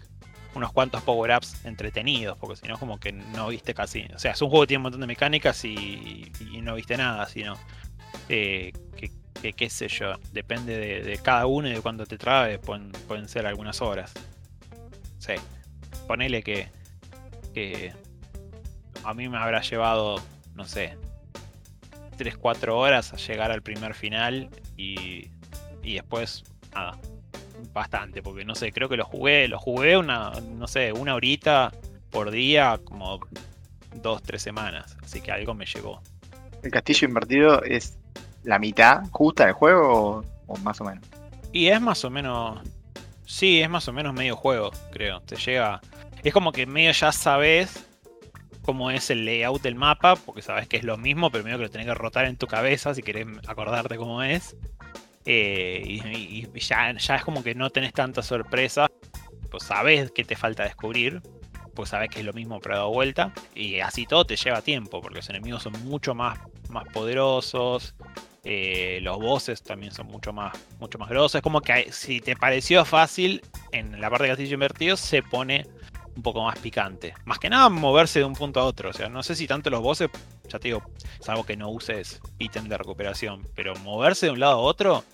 [0.54, 4.06] unos cuantos power-ups entretenidos, porque si no, como que no viste casi.
[4.14, 6.96] O sea, es un juego que tiene un montón de mecánicas y, y no viste
[6.96, 7.56] nada, sino.
[8.28, 8.72] Eh,
[9.40, 13.28] que, qué sé yo, depende de, cada uno y de cuánto te trabe, pueden, pueden
[13.28, 14.12] ser algunas horas.
[15.18, 15.32] Sí,
[16.06, 16.68] ponele que,
[17.52, 17.92] que
[19.02, 20.22] a mí me habrá llevado,
[20.54, 20.96] no sé,
[22.24, 25.30] 3-4 horas a llegar al primer final y,
[25.82, 26.44] y después,
[26.74, 26.98] nada,
[27.72, 31.72] bastante, porque no sé, creo que lo jugué, lo jugué una, no sé, una horita
[32.10, 33.20] por día, como
[34.02, 36.00] dos, tres semanas, así que algo me llevó.
[36.62, 37.98] ¿El castillo invertido es
[38.44, 41.04] la mitad justa del juego o, o más o menos?
[41.52, 42.60] Y es más o menos,
[43.26, 45.80] sí, es más o menos medio juego, creo, te llega,
[46.22, 47.86] es como que medio ya sabes
[48.62, 51.64] cómo es el layout del mapa, porque sabes que es lo mismo, pero medio que
[51.64, 54.56] lo tenés que rotar en tu cabeza si querés acordarte cómo es.
[55.24, 58.90] Eh, y, y- ya, es como que no tenés tanta sorpresa,
[59.50, 61.20] pues sabes que te falta descubrir,
[61.74, 65.00] pues sabes que es lo mismo pero dado vuelta, y así todo te lleva tiempo,
[65.00, 66.38] porque los enemigos son mucho más,
[66.70, 67.94] más poderosos,
[68.44, 72.20] eh, los bosses también son mucho más, mucho más grosos, es como que hay- si
[72.20, 75.66] te pareció fácil, en la parte de castillo invertido se pone
[76.16, 77.14] un poco más picante.
[77.24, 78.90] Más que nada moverse de un punto a otro.
[78.90, 80.10] O sea, no sé si tanto los bosses,
[80.48, 80.82] ya te digo,
[81.20, 85.04] salvo que no uses ítem de recuperación, pero moverse de un lado a otro,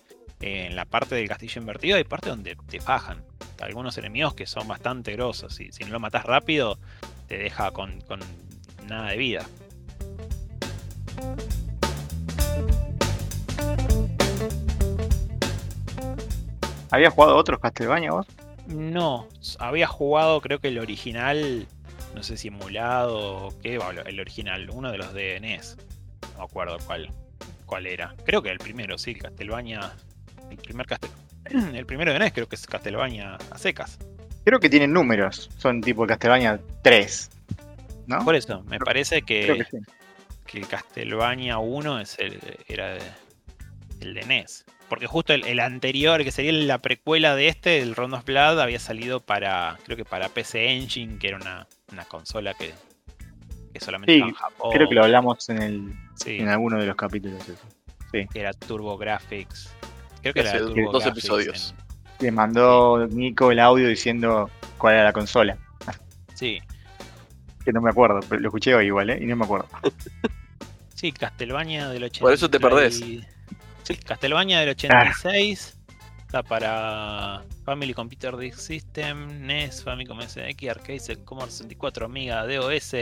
[0.40, 3.24] eh, en la parte del castillo invertido hay parte donde te fajan.
[3.61, 5.61] Algunos enemigos que son bastante grosos.
[5.61, 6.78] Y si no lo matas rápido,
[7.26, 8.20] te deja con, con
[8.86, 9.46] nada de vida.
[16.90, 18.26] ¿Habías jugado otros Castlevania vos?
[18.68, 19.26] No,
[19.58, 21.66] había jugado creo que el original,
[22.14, 25.76] no sé si emulado o qué, el original, uno de los de NES.
[26.32, 27.10] No me acuerdo cuál,
[27.66, 28.14] cuál era.
[28.24, 29.92] Creo que el primero, sí, Castlevania.
[30.50, 31.10] El primer Castel...
[31.74, 33.98] El primero de NES creo que es Castlevania a secas.
[34.44, 35.48] Creo que tienen números.
[35.56, 37.30] Son tipo Castlevania 3.
[38.06, 38.24] ¿No?
[38.24, 39.84] Por eso, me parece que, que sí.
[40.46, 43.00] que el Castlevania 1 es el, era de-
[44.01, 44.64] el de NES.
[44.88, 48.59] Porque justo el, el anterior, que sería la precuela de este, el Round of Blood,
[48.61, 52.72] había salido para, creo que para PC Engine, que era una, una consola que,
[53.74, 54.70] que solamente Sí, en Japón.
[54.72, 56.38] creo que lo hablamos en el Sí.
[56.38, 57.46] en alguno de los capítulos.
[57.49, 57.62] eso.
[58.12, 58.26] Sí.
[58.32, 59.74] que era Turbo Graphics.
[60.22, 61.74] Creo que era Hace Turbo dos Graphics episodios.
[62.20, 65.59] Le mandó Nico el audio diciendo cuál era la consola.
[66.34, 66.59] sí,
[67.64, 69.18] Que no me acuerdo, pero lo escuché hoy igual, ¿eh?
[69.20, 69.68] Y no me acuerdo.
[70.94, 72.22] sí, Castlevania del 86.
[72.22, 73.03] Por eso te perdés.
[73.89, 75.74] Sí, Castlevania del 86.
[76.26, 82.95] Está para Family Computer Disk System, NES, Famicom SX, Arcade, Commodore 64, Amiga, DOS,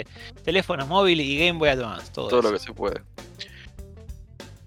[0.45, 2.13] teléfonos móviles y Game Boy Advance.
[2.13, 3.03] Todo, Todo lo que se puede.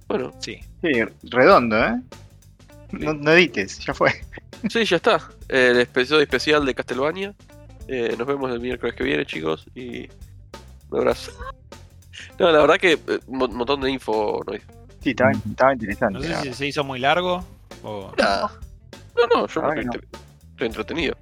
[0.09, 0.59] Bueno, Sí.
[0.81, 0.91] Sí,
[1.23, 2.01] redondo, ¿eh?
[2.91, 4.11] No, no edites, ya fue.
[4.69, 5.21] sí, ya está.
[5.47, 7.33] El episodio especial de Castlevania.
[7.87, 9.65] Eh, nos vemos el miércoles que viene, chicos.
[9.73, 10.09] Y
[10.89, 11.31] un abrazo.
[12.37, 14.43] No, la verdad que eh, un mon- montón de info.
[14.45, 14.53] ¿no?
[15.01, 16.13] Sí, estaba, estaba interesante.
[16.19, 17.43] No sé la si se hizo muy largo
[17.83, 18.11] o...
[18.17, 18.47] Nah.
[19.15, 19.91] No, no, yo Ah, me- no.
[20.51, 21.15] estoy entretenido.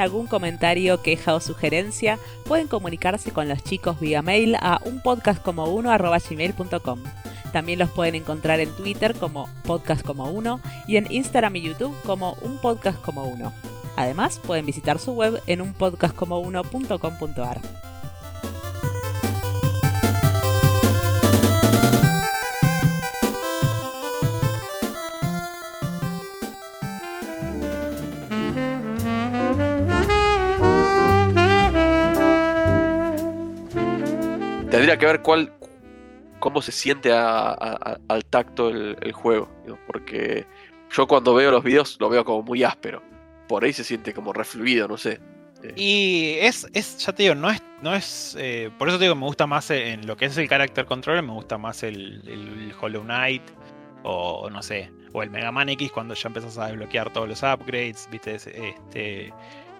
[0.00, 7.02] Algún comentario, queja o sugerencia, pueden comunicarse con los chicos vía mail a unpodcastcomo1@gmail.com.
[7.52, 11.96] También los pueden encontrar en Twitter como Podcast Como Uno y en Instagram y YouTube
[12.04, 13.52] como Un Podcast Como Uno.
[13.96, 17.60] Además, pueden visitar su web en unpodcastcomouno.com.ar.
[34.88, 35.52] Tendría que ver cuál
[36.40, 39.50] cómo se siente al tacto el, juego.
[39.86, 40.46] Porque
[40.90, 43.02] yo cuando veo los videos lo veo como muy áspero.
[43.48, 45.20] Por ahí se siente como refluido, no sé.
[45.62, 49.04] Eh, Y es, es, ya te digo, no es, no es, eh, por eso te
[49.04, 52.72] digo, me gusta más en lo que es el character controller, me gusta más el,
[52.80, 53.42] Hollow Knight
[54.04, 57.42] o no sé, o el Mega Man X cuando ya empezás a desbloquear todos los
[57.42, 59.34] upgrades, viste, Es- este,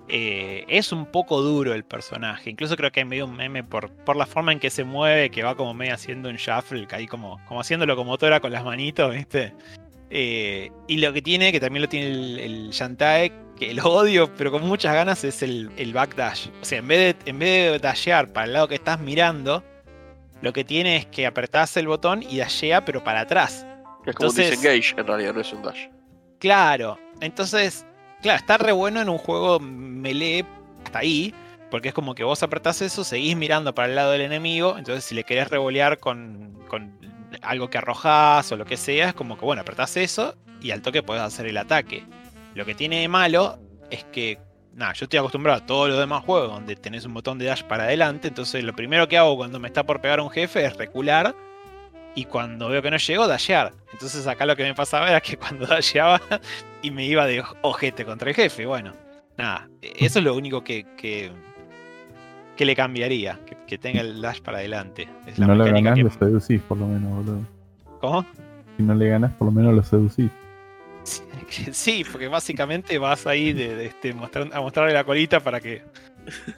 [0.09, 3.91] eh, es un poco duro el personaje, incluso creo que hay medio un meme por,
[3.91, 6.97] por la forma en que se mueve, que va como medio haciendo un shuffle, que
[6.97, 9.53] ahí como, como haciendo locomotora con las manitos, viste.
[10.11, 14.33] Eh, y lo que tiene, que también lo tiene el, el Shantae, que lo odio,
[14.35, 16.49] pero con muchas ganas, es el, el backdash.
[16.63, 19.63] O sea, en vez, de, en vez de dashear para el lado que estás mirando,
[20.41, 23.67] lo que tiene es que apretás el botón y dashea, pero para atrás.
[24.07, 25.89] es como entonces- un disengage en realidad, no es un dash.
[26.39, 27.85] Claro, entonces
[28.23, 30.45] claro, está re bueno en un juego melee
[30.85, 31.35] hasta ahí,
[31.71, 35.05] porque es como que vos apretás eso, seguís mirando para el lado del enemigo, entonces
[35.05, 36.99] si le querés revolear con, con
[37.43, 40.83] algo que arrojás o lo que sea, es como que bueno, apretás eso y al
[40.83, 42.05] toque podés hacer el ataque.
[42.55, 43.59] Lo que tiene de malo
[43.91, 44.39] es que,
[44.75, 47.63] nada, yo estoy acostumbrado a todos los demás juegos donde tenés un botón de dash
[47.63, 50.77] para adelante, entonces lo primero que hago cuando me está por pegar un jefe es
[50.77, 51.35] recular
[52.15, 53.73] y cuando veo que no llego, dashear.
[53.93, 56.21] Entonces acá lo que me pasaba era que cuando dasheaba
[56.83, 58.93] y me iba de ojete contra el jefe, bueno,
[59.37, 61.31] nada, eso es lo único que, que,
[62.57, 65.09] que le cambiaría, que, que tenga el dash para adelante.
[65.27, 67.41] Es Si la no le mecánica ganás, que- lo seducís, por lo menos, boludo.
[68.01, 68.27] ¿Cómo?
[68.77, 70.31] Si no le ganas, por lo menos lo seducís.
[71.73, 75.83] Sí, porque básicamente vas ahí de, de este, mostrar- a mostrarle la colita para que,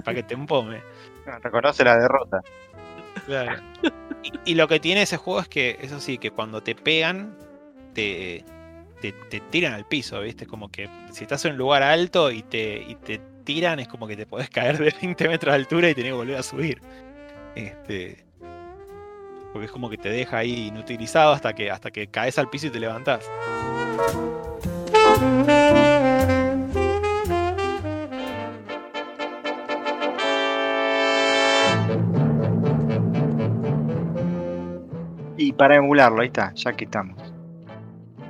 [0.05, 0.80] para que te empome.
[1.42, 2.40] Reconoce la derrota.
[4.44, 7.34] Y, lo que tiene ese juego es que, eso sí, que cuando te pegan,
[7.94, 8.44] te,
[9.00, 10.46] te, te tiran al piso, ¿viste?
[10.46, 14.06] Como que si estás en un lugar alto y te, y te tiran, es como
[14.06, 16.82] que te podés caer de 20 metros de altura y tenés que volver a subir.
[17.54, 18.24] Este.
[19.52, 22.66] Porque es como que te deja ahí inutilizado hasta que, hasta que caes al piso
[22.66, 23.24] y te levantás.
[35.61, 37.20] Para emularlo, ahí está, ya que estamos.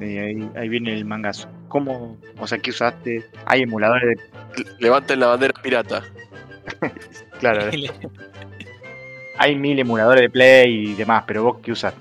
[0.00, 1.48] Eh, ahí, ahí viene el mangazo.
[1.68, 2.18] ¿Cómo?
[2.40, 3.24] O sea, ¿qué usaste?
[3.46, 4.64] Hay emuladores de.
[4.80, 6.02] Levanten la bandera pirata.
[7.38, 7.70] Claro,
[9.38, 11.94] hay mil emuladores de Play y demás, pero vos qué usas?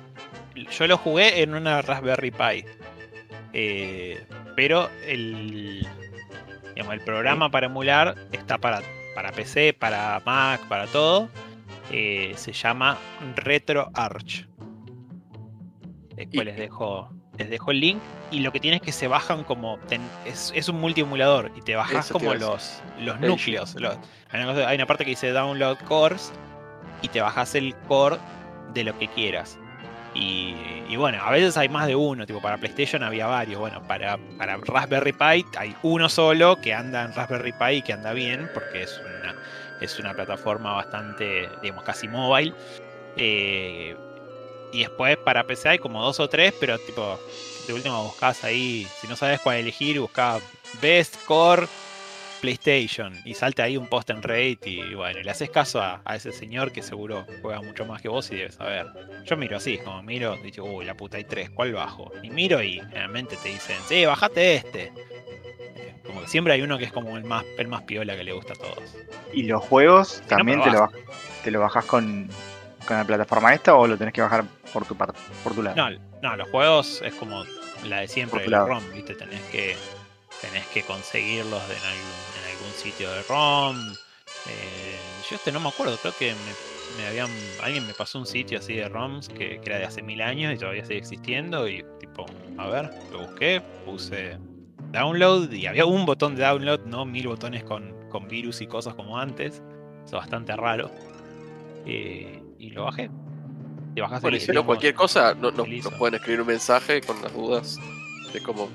[0.69, 2.65] Yo lo jugué en una Raspberry Pi.
[3.53, 4.21] Eh,
[4.57, 5.87] pero el,
[6.73, 8.81] digamos, el programa para emular está para,
[9.15, 11.29] para PC, para Mac, para todo.
[11.89, 12.97] Eh, se llama
[13.37, 14.49] RetroArch.
[16.19, 17.99] Después les dejo, les dejo el link.
[18.31, 19.77] Y lo que tiene es que se bajan como.
[19.87, 21.51] ten- es, es un multiemulador.
[21.55, 23.75] Y te bajas como los, los núcleos.
[23.75, 23.97] los-
[24.31, 26.31] hay, una parte que dice Download Cores.
[27.01, 28.17] Y te bajas el core
[28.73, 29.57] de lo que quieras.
[30.15, 30.55] Y,
[30.89, 33.59] y bueno, a veces hay más de uno, tipo para PlayStation había varios.
[33.59, 37.93] Bueno, para, para Raspberry Pi hay uno solo que anda en Raspberry Pi y que
[37.93, 39.35] anda bien, porque es una,
[39.79, 42.53] es una plataforma bastante, digamos, casi móvil.
[43.15, 43.95] Eh,
[44.71, 47.19] y después para PC hay como dos o tres, pero tipo,
[47.67, 50.41] de última buscas ahí, si no sabes cuál elegir, buscás
[50.81, 51.67] Best Core
[52.39, 56.15] PlayStation y salta ahí un post en Reddit y bueno, le haces caso a, a
[56.15, 58.87] ese señor que seguro juega mucho más que vos y debe saber.
[59.25, 62.11] Yo miro así, como miro, digo, uy, la puta hay tres, ¿cuál bajo?
[62.23, 64.91] Y miro y generalmente te dicen, sí, bajate este.
[66.05, 68.33] Como que siempre hay uno que es como el más, el más piola que le
[68.33, 68.97] gusta a todos.
[69.33, 70.89] ¿Y los juegos también te, lo
[71.43, 72.29] te lo bajás con,
[72.87, 75.75] con la plataforma esta o lo tenés que bajar por tu parte, por tu lado?
[75.75, 75.89] No,
[76.21, 77.43] no, los juegos es como
[77.87, 78.67] la de siempre Por de tu los lado.
[78.67, 79.15] ROM, ¿viste?
[79.15, 79.75] Tenés que,
[80.41, 83.77] tenés que conseguirlos en, algún, en algún sitio de ROM.
[84.47, 84.97] Eh,
[85.29, 87.29] yo este no me acuerdo, creo que me, me habían.
[87.61, 90.53] Alguien me pasó un sitio así de ROMs que, que era de hace mil años
[90.53, 91.67] y todavía sigue existiendo.
[91.67, 92.25] Y tipo,
[92.57, 94.37] a ver, lo busqué, puse
[94.91, 98.95] download y había un botón de download, no mil botones con, con virus y cosas
[98.95, 99.61] como antes.
[100.05, 100.89] Eso es bastante raro.
[101.85, 103.09] Eh, y lo bajé.
[103.95, 106.47] Te bajás Bueno, el- si no, digamos, cualquier cosa, no, no- nos pueden escribir un
[106.47, 107.77] mensaje con las dudas
[108.33, 108.69] de cómo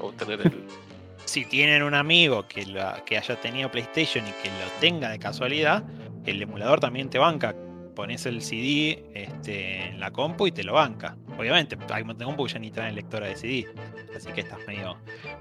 [0.00, 0.52] obtener el.
[1.24, 5.18] si tienen un amigo que, la- que haya tenido PlayStation y que lo tenga de
[5.18, 5.82] casualidad,
[6.26, 7.54] el emulador también te banca.
[7.94, 11.16] Pones el CD este, en la compu y te lo banca.
[11.38, 13.68] Obviamente, hay un montón de compu que ya ni traen lectora de CD.
[14.16, 14.96] Así que estás medio,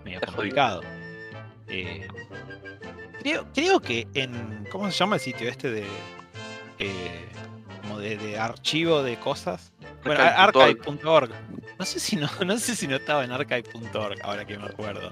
[0.05, 0.81] medio complicado.
[1.67, 2.07] Eh,
[3.21, 4.67] creo, creo que en.
[4.71, 5.83] ¿Cómo se llama el sitio este de.
[6.77, 7.25] eh,
[7.83, 9.71] como de, de archivo de cosas?
[10.03, 11.29] Bueno, Archive.org.
[11.77, 15.11] No sé si no, no sé si no estaba en archive.org, ahora que me acuerdo.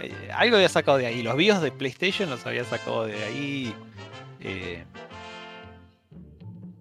[0.00, 1.22] Eh, algo había sacado de ahí.
[1.22, 3.74] Los BIOS de PlayStation los había sacado de ahí.
[4.40, 4.84] eh,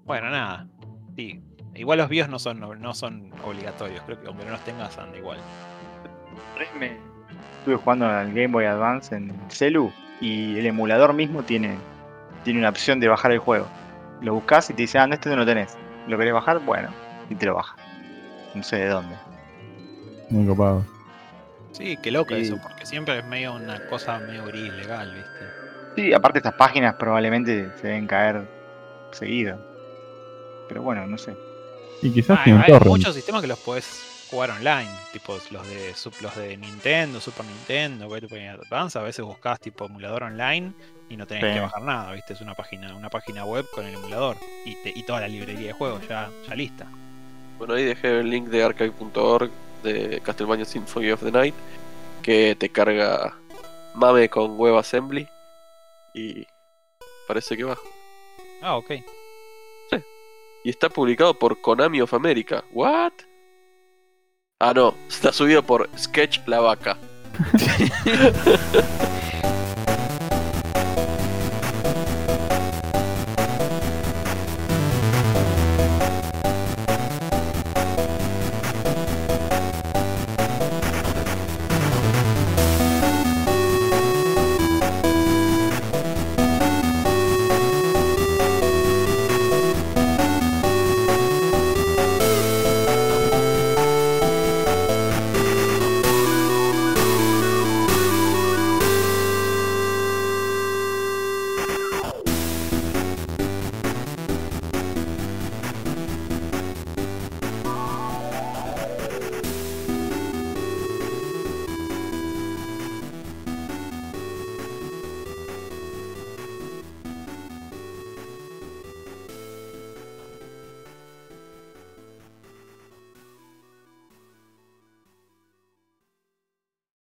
[0.06, 0.68] Bueno, nada.
[1.16, 1.42] Sí.
[1.76, 4.02] Igual los BIOS no son, no son obligatorios.
[4.06, 5.40] Creo que aunque no los tengas, anda igual.
[6.80, 6.98] Me-
[7.60, 11.78] Estuve jugando al Game Boy Advance en el celu y el emulador mismo tiene,
[12.44, 13.68] tiene una opción de bajar el juego.
[14.22, 15.76] Lo buscas y te dice, ah, no, este no lo tenés.
[16.08, 16.60] ¿Lo querés bajar?
[16.60, 16.90] Bueno,
[17.30, 17.76] y te lo baja.
[18.54, 19.16] No sé de dónde.
[20.30, 20.86] Muy copado.
[21.72, 22.42] Sí, qué loco Sí.
[22.42, 25.46] eso, porque siempre es medio una cosa medio gris legal, ¿viste?
[25.96, 28.48] Sí, aparte estas páginas probablemente se deben caer
[29.12, 29.58] seguido.
[30.68, 31.36] Pero bueno, no sé.
[32.02, 32.86] Y quizás Ah, hay torrent.
[32.88, 33.86] muchos sistemas que los podés
[34.32, 39.24] jugar online, tipo los de los de Nintendo, Super Nintendo, Game Boy Advance, a veces
[39.26, 40.72] buscas tipo emulador online
[41.10, 41.54] y no tenés Sí.
[41.54, 42.34] que bajar nada, ¿viste?
[42.34, 45.68] Es una página, una página web con el emulador y, te- y toda la librería
[45.68, 46.88] de juegos ya, ya lista.
[47.58, 49.52] Bueno, ahí dejé el link de archive.org
[49.84, 51.56] de Castlevania Symphony of the Night
[52.24, 53.36] que te carga
[53.96, 55.28] mame con WebAssembly.
[56.14, 56.48] Y
[57.28, 57.78] parece que va.
[58.62, 58.92] Ah, ok.
[60.64, 62.64] Y está publicado por Konami of America.
[62.72, 63.14] ¿What?
[64.64, 64.94] Ah, no.
[65.10, 66.96] Está subido por Sketch La Vaca.